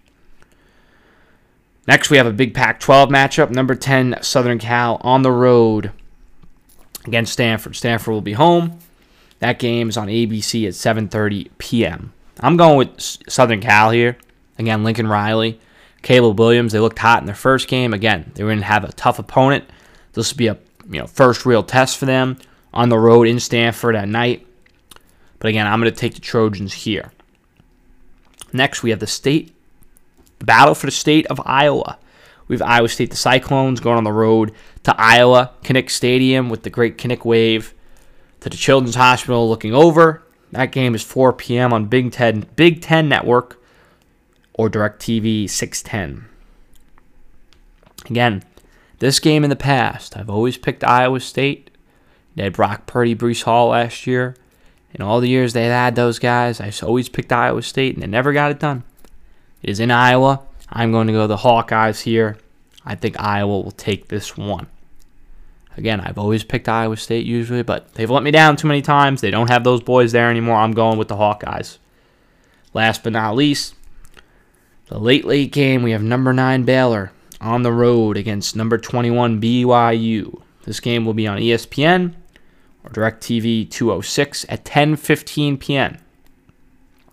Next, 1.86 2.08
we 2.08 2.16
have 2.16 2.26
a 2.26 2.32
big 2.32 2.54
Pac-12 2.54 3.10
matchup. 3.10 3.50
Number 3.50 3.74
10, 3.74 4.16
Southern 4.22 4.58
Cal 4.58 4.98
on 5.02 5.20
the 5.20 5.30
road 5.30 5.92
against 7.04 7.34
Stanford. 7.34 7.76
Stanford 7.76 8.12
will 8.12 8.22
be 8.22 8.32
home. 8.32 8.78
That 9.40 9.58
game 9.58 9.90
is 9.90 9.98
on 9.98 10.08
ABC 10.08 10.66
at 10.66 10.72
7:30 10.72 11.50
p.m. 11.58 12.14
I'm 12.40 12.56
going 12.56 12.78
with 12.78 13.00
Southern 13.28 13.60
Cal 13.60 13.90
here. 13.90 14.16
Again, 14.58 14.84
Lincoln 14.84 15.06
Riley. 15.06 15.60
Caleb 16.02 16.38
Williams, 16.38 16.72
they 16.72 16.80
looked 16.80 16.98
hot 16.98 17.22
in 17.22 17.26
their 17.26 17.34
first 17.34 17.66
game. 17.66 17.94
Again, 17.94 18.30
they 18.34 18.44
were 18.44 18.50
going 18.50 18.60
to 18.60 18.66
have 18.66 18.84
a 18.84 18.92
tough 18.92 19.18
opponent. 19.18 19.64
This 20.12 20.32
will 20.32 20.38
be 20.38 20.48
a 20.48 20.58
you 20.88 20.98
know 20.98 21.06
first 21.06 21.46
real 21.46 21.62
test 21.62 21.98
for 21.98 22.06
them 22.06 22.38
on 22.72 22.88
the 22.88 22.98
road 22.98 23.26
in 23.26 23.40
Stanford 23.40 23.96
at 23.96 24.08
night. 24.08 24.46
But 25.38 25.48
again, 25.48 25.66
I'm 25.66 25.80
going 25.80 25.92
to 25.92 25.98
take 25.98 26.14
the 26.14 26.20
Trojans 26.20 26.72
here. 26.72 27.12
Next, 28.52 28.82
we 28.82 28.90
have 28.90 29.00
the 29.00 29.06
state 29.06 29.54
battle 30.38 30.74
for 30.74 30.86
the 30.86 30.92
state 30.92 31.26
of 31.26 31.40
Iowa. 31.44 31.98
We 32.46 32.54
have 32.54 32.62
Iowa 32.62 32.88
State, 32.88 33.10
the 33.10 33.16
Cyclones, 33.16 33.80
going 33.80 33.96
on 33.96 34.04
the 34.04 34.12
road 34.12 34.52
to 34.82 34.94
Iowa, 34.98 35.52
Kinnick 35.62 35.90
Stadium 35.90 36.50
with 36.50 36.62
the 36.62 36.70
great 36.70 36.98
Kinnick 36.98 37.24
Wave 37.24 37.74
to 38.40 38.50
the 38.50 38.56
Children's 38.56 38.96
Hospital 38.96 39.48
looking 39.48 39.74
over. 39.74 40.22
That 40.52 40.70
game 40.70 40.94
is 40.94 41.02
4 41.02 41.32
p.m. 41.32 41.72
on 41.72 41.86
Big 41.86 42.12
Ten, 42.12 42.46
Big 42.54 42.80
Ten 42.82 43.08
Network 43.08 43.60
or 44.52 44.70
DirecTV 44.70 45.48
610. 45.48 46.26
Again, 48.10 48.44
this 49.04 49.20
game 49.20 49.44
in 49.44 49.50
the 49.50 49.56
past, 49.56 50.16
I've 50.16 50.30
always 50.30 50.56
picked 50.56 50.82
Iowa 50.82 51.20
State. 51.20 51.70
They 52.34 52.44
had 52.44 52.54
Brock 52.54 52.86
Purdy, 52.86 53.14
Breece 53.14 53.42
Hall 53.42 53.68
last 53.68 54.06
year. 54.06 54.34
In 54.94 55.02
all 55.02 55.20
the 55.20 55.28
years 55.28 55.52
they 55.52 55.66
had 55.66 55.94
those 55.94 56.18
guys, 56.18 56.58
I've 56.58 56.82
always 56.82 57.10
picked 57.10 57.30
Iowa 57.30 57.60
State, 57.60 57.92
and 57.94 58.02
they 58.02 58.06
never 58.06 58.32
got 58.32 58.50
it 58.50 58.58
done. 58.58 58.82
It 59.62 59.68
is 59.68 59.78
in 59.78 59.90
Iowa. 59.90 60.40
I'm 60.70 60.90
going 60.90 61.06
to 61.08 61.12
go 61.12 61.26
the 61.26 61.36
Hawkeyes 61.36 62.02
here. 62.02 62.38
I 62.82 62.94
think 62.94 63.20
Iowa 63.20 63.60
will 63.60 63.72
take 63.72 64.08
this 64.08 64.38
one. 64.38 64.68
Again, 65.76 66.00
I've 66.00 66.18
always 66.18 66.42
picked 66.42 66.68
Iowa 66.68 66.96
State 66.96 67.26
usually, 67.26 67.62
but 67.62 67.92
they've 67.94 68.10
let 68.10 68.22
me 68.22 68.30
down 68.30 68.56
too 68.56 68.68
many 68.68 68.80
times. 68.80 69.20
They 69.20 69.30
don't 69.30 69.50
have 69.50 69.64
those 69.64 69.82
boys 69.82 70.12
there 70.12 70.30
anymore. 70.30 70.56
I'm 70.56 70.72
going 70.72 70.96
with 70.96 71.08
the 71.08 71.16
Hawkeyes. 71.16 71.76
Last 72.72 73.02
but 73.02 73.12
not 73.12 73.36
least, 73.36 73.74
the 74.86 74.98
late, 74.98 75.26
late 75.26 75.52
game, 75.52 75.82
we 75.82 75.90
have 75.90 76.02
number 76.02 76.32
9 76.32 76.64
Baylor 76.64 77.12
on 77.44 77.62
the 77.62 77.72
road 77.72 78.16
against 78.16 78.56
number 78.56 78.78
21 78.78 79.40
BYU. 79.40 80.40
This 80.64 80.80
game 80.80 81.04
will 81.04 81.12
be 81.12 81.26
on 81.26 81.38
ESPN 81.38 82.14
or 82.82 82.90
DirecTV 82.90 83.70
206 83.70 84.46
at 84.48 84.64
10:15 84.64 85.60
p.m. 85.60 85.98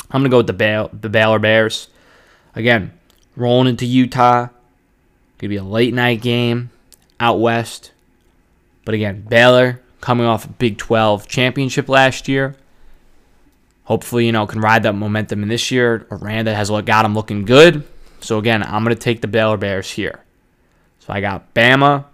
I'm 0.10 0.22
gonna 0.22 0.30
go 0.30 0.38
with 0.38 0.48
the 0.48 0.54
Bail- 0.54 0.90
the 0.94 1.10
Baylor 1.10 1.38
Bears. 1.38 1.90
Again, 2.56 2.94
rolling 3.36 3.68
into 3.68 3.86
Utah. 3.86 4.48
Gonna 5.38 5.50
be 5.50 5.58
a 5.58 5.64
late 5.64 5.94
night 5.94 6.22
game 6.22 6.70
out 7.20 7.40
west. 7.40 7.92
But 8.86 8.96
again, 8.96 9.26
Baylor 9.28 9.82
coming 10.00 10.26
off 10.26 10.46
a 10.46 10.50
Big 10.50 10.78
12 10.78 11.28
championship 11.28 11.90
last 11.90 12.28
year. 12.28 12.56
Hopefully, 13.84 14.26
you 14.26 14.32
know, 14.32 14.48
can 14.48 14.62
ride 14.62 14.84
that 14.84 14.94
momentum 14.94 15.44
in 15.44 15.50
this 15.50 15.72
year. 15.72 16.08
Aranda 16.10 16.56
has 16.56 16.70
got 16.70 17.04
them 17.04 17.14
looking 17.14 17.44
good. 17.44 17.84
So 18.22 18.38
again, 18.38 18.64
I'm 18.64 18.84
going 18.84 18.96
to 18.96 19.02
take 19.02 19.22
the 19.22 19.28
Baylor 19.28 19.58
Bears 19.58 19.92
here. 19.92 20.24
So 21.00 21.14
I 21.14 21.22
got 21.22 21.54
Bama 21.54 22.06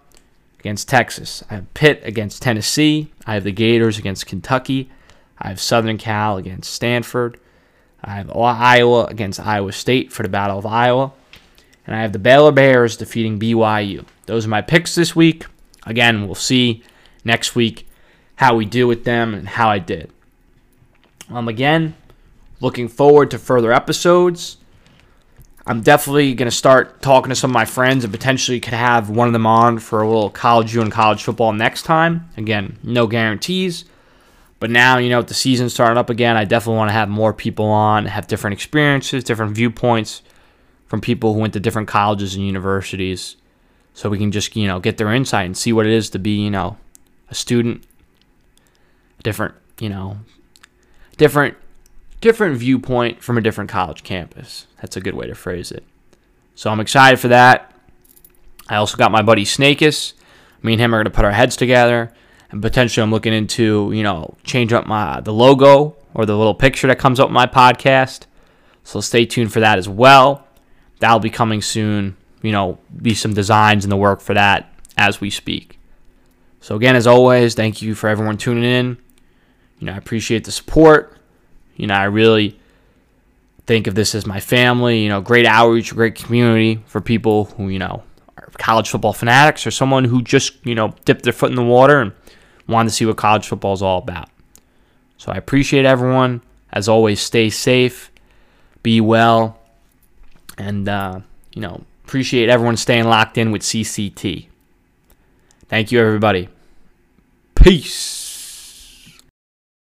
against 0.58 0.88
Texas. 0.88 1.44
I 1.50 1.54
have 1.56 1.74
Pitt 1.74 2.00
against 2.04 2.42
Tennessee. 2.42 3.12
I 3.26 3.34
have 3.34 3.44
the 3.44 3.52
Gators 3.52 3.98
against 3.98 4.26
Kentucky. 4.26 4.90
I 5.38 5.48
have 5.48 5.60
Southern 5.60 5.98
Cal 5.98 6.36
against 6.36 6.72
Stanford. 6.72 7.38
I 8.02 8.12
have 8.12 8.30
Iowa 8.34 9.04
against 9.04 9.40
Iowa 9.40 9.72
State 9.72 10.12
for 10.12 10.22
the 10.22 10.28
Battle 10.28 10.58
of 10.58 10.66
Iowa. 10.66 11.12
And 11.86 11.94
I 11.94 12.00
have 12.00 12.12
the 12.12 12.18
Baylor 12.18 12.52
Bears 12.52 12.96
defeating 12.96 13.38
BYU. 13.38 14.04
Those 14.26 14.46
are 14.46 14.50
my 14.50 14.62
picks 14.62 14.94
this 14.94 15.16
week. 15.16 15.46
Again, 15.86 16.26
we'll 16.26 16.34
see 16.34 16.82
next 17.24 17.54
week 17.54 17.88
how 18.36 18.54
we 18.54 18.64
do 18.64 18.86
with 18.86 19.04
them 19.04 19.34
and 19.34 19.48
how 19.48 19.68
I 19.68 19.78
did. 19.78 20.10
Um, 21.30 21.48
again, 21.48 21.94
looking 22.60 22.88
forward 22.88 23.30
to 23.30 23.38
further 23.38 23.72
episodes. 23.72 24.58
I'm 25.68 25.82
definitely 25.82 26.32
going 26.32 26.50
to 26.50 26.56
start 26.56 27.02
talking 27.02 27.28
to 27.28 27.34
some 27.36 27.50
of 27.50 27.54
my 27.54 27.66
friends 27.66 28.02
and 28.02 28.10
potentially 28.10 28.58
could 28.58 28.72
have 28.72 29.10
one 29.10 29.26
of 29.26 29.34
them 29.34 29.46
on 29.46 29.78
for 29.78 30.00
a 30.00 30.06
little 30.08 30.30
college 30.30 30.74
U 30.74 30.80
and 30.80 30.90
college 30.90 31.22
football 31.22 31.52
next 31.52 31.82
time. 31.82 32.30
Again, 32.38 32.78
no 32.82 33.06
guarantees. 33.06 33.84
But 34.60 34.70
now, 34.70 34.96
you 34.96 35.10
know, 35.10 35.18
with 35.18 35.28
the 35.28 35.34
season 35.34 35.68
starting 35.68 35.98
up 35.98 36.08
again, 36.08 36.38
I 36.38 36.46
definitely 36.46 36.78
want 36.78 36.88
to 36.88 36.94
have 36.94 37.10
more 37.10 37.34
people 37.34 37.66
on, 37.66 38.06
have 38.06 38.26
different 38.26 38.54
experiences, 38.54 39.22
different 39.24 39.54
viewpoints 39.54 40.22
from 40.86 41.02
people 41.02 41.34
who 41.34 41.40
went 41.40 41.52
to 41.52 41.60
different 41.60 41.86
colleges 41.86 42.34
and 42.34 42.46
universities. 42.46 43.36
So 43.92 44.08
we 44.08 44.16
can 44.16 44.32
just, 44.32 44.56
you 44.56 44.66
know, 44.66 44.80
get 44.80 44.96
their 44.96 45.12
insight 45.12 45.44
and 45.44 45.56
see 45.56 45.74
what 45.74 45.84
it 45.84 45.92
is 45.92 46.08
to 46.10 46.18
be, 46.18 46.30
you 46.30 46.50
know, 46.50 46.78
a 47.28 47.34
student, 47.34 47.84
different, 49.22 49.54
you 49.78 49.90
know, 49.90 50.16
different 51.18 51.58
different 52.20 52.56
viewpoint 52.56 53.22
from 53.22 53.38
a 53.38 53.40
different 53.40 53.70
college 53.70 54.02
campus. 54.02 54.66
That's 54.80 54.96
a 54.96 55.00
good 55.00 55.14
way 55.14 55.26
to 55.26 55.34
phrase 55.34 55.70
it. 55.70 55.84
So 56.54 56.70
I'm 56.70 56.80
excited 56.80 57.20
for 57.20 57.28
that. 57.28 57.72
I 58.68 58.76
also 58.76 58.96
got 58.96 59.12
my 59.12 59.22
buddy 59.22 59.44
Snakus. 59.44 60.14
Me 60.62 60.72
and 60.72 60.80
him 60.80 60.94
are 60.94 60.98
going 60.98 61.04
to 61.04 61.10
put 61.10 61.24
our 61.24 61.32
heads 61.32 61.56
together, 61.56 62.12
and 62.50 62.60
potentially 62.60 63.02
I'm 63.02 63.10
looking 63.10 63.32
into 63.32 63.92
you 63.94 64.02
know 64.02 64.36
change 64.44 64.72
up 64.72 64.86
my 64.86 65.20
the 65.20 65.32
logo 65.32 65.96
or 66.14 66.26
the 66.26 66.36
little 66.36 66.54
picture 66.54 66.88
that 66.88 66.98
comes 66.98 67.20
up 67.20 67.30
my 67.30 67.46
podcast. 67.46 68.26
So 68.82 69.00
stay 69.00 69.24
tuned 69.24 69.52
for 69.52 69.60
that 69.60 69.78
as 69.78 69.88
well. 69.88 70.46
That'll 70.98 71.20
be 71.20 71.30
coming 71.30 71.62
soon. 71.62 72.16
You 72.42 72.52
know, 72.52 72.78
be 72.96 73.14
some 73.14 73.34
designs 73.34 73.84
in 73.84 73.90
the 73.90 73.96
work 73.96 74.20
for 74.20 74.34
that 74.34 74.72
as 74.96 75.20
we 75.20 75.30
speak. 75.30 75.78
So 76.60 76.76
again, 76.76 76.96
as 76.96 77.06
always, 77.06 77.54
thank 77.54 77.82
you 77.82 77.94
for 77.94 78.08
everyone 78.08 78.36
tuning 78.36 78.64
in. 78.64 78.98
You 79.78 79.86
know, 79.86 79.92
I 79.92 79.96
appreciate 79.96 80.44
the 80.44 80.52
support. 80.52 81.17
You 81.78 81.86
know, 81.86 81.94
I 81.94 82.04
really 82.04 82.58
think 83.66 83.86
of 83.86 83.94
this 83.94 84.14
as 84.14 84.26
my 84.26 84.40
family, 84.40 85.02
you 85.02 85.08
know, 85.08 85.22
great 85.22 85.46
outreach, 85.46 85.94
great 85.94 86.14
community 86.14 86.82
for 86.86 87.00
people 87.00 87.46
who, 87.56 87.68
you 87.68 87.78
know, 87.78 88.02
are 88.36 88.50
college 88.58 88.90
football 88.90 89.14
fanatics 89.14 89.66
or 89.66 89.70
someone 89.70 90.04
who 90.04 90.20
just, 90.20 90.54
you 90.66 90.74
know, 90.74 90.94
dipped 91.06 91.22
their 91.22 91.32
foot 91.32 91.50
in 91.50 91.56
the 91.56 91.64
water 91.64 92.00
and 92.00 92.12
wanted 92.66 92.90
to 92.90 92.94
see 92.94 93.06
what 93.06 93.16
college 93.16 93.46
football 93.46 93.72
is 93.72 93.80
all 93.80 93.98
about. 93.98 94.28
So 95.16 95.32
I 95.32 95.36
appreciate 95.36 95.86
everyone. 95.86 96.42
As 96.70 96.88
always, 96.88 97.20
stay 97.20 97.48
safe, 97.48 98.10
be 98.82 99.00
well, 99.00 99.58
and, 100.58 100.86
uh, 100.86 101.20
you 101.54 101.62
know, 101.62 101.82
appreciate 102.04 102.50
everyone 102.50 102.76
staying 102.76 103.04
locked 103.04 103.38
in 103.38 103.52
with 103.52 103.62
CCT. 103.62 104.48
Thank 105.68 105.92
you, 105.92 106.00
everybody. 106.00 106.48
Peace. 107.54 108.27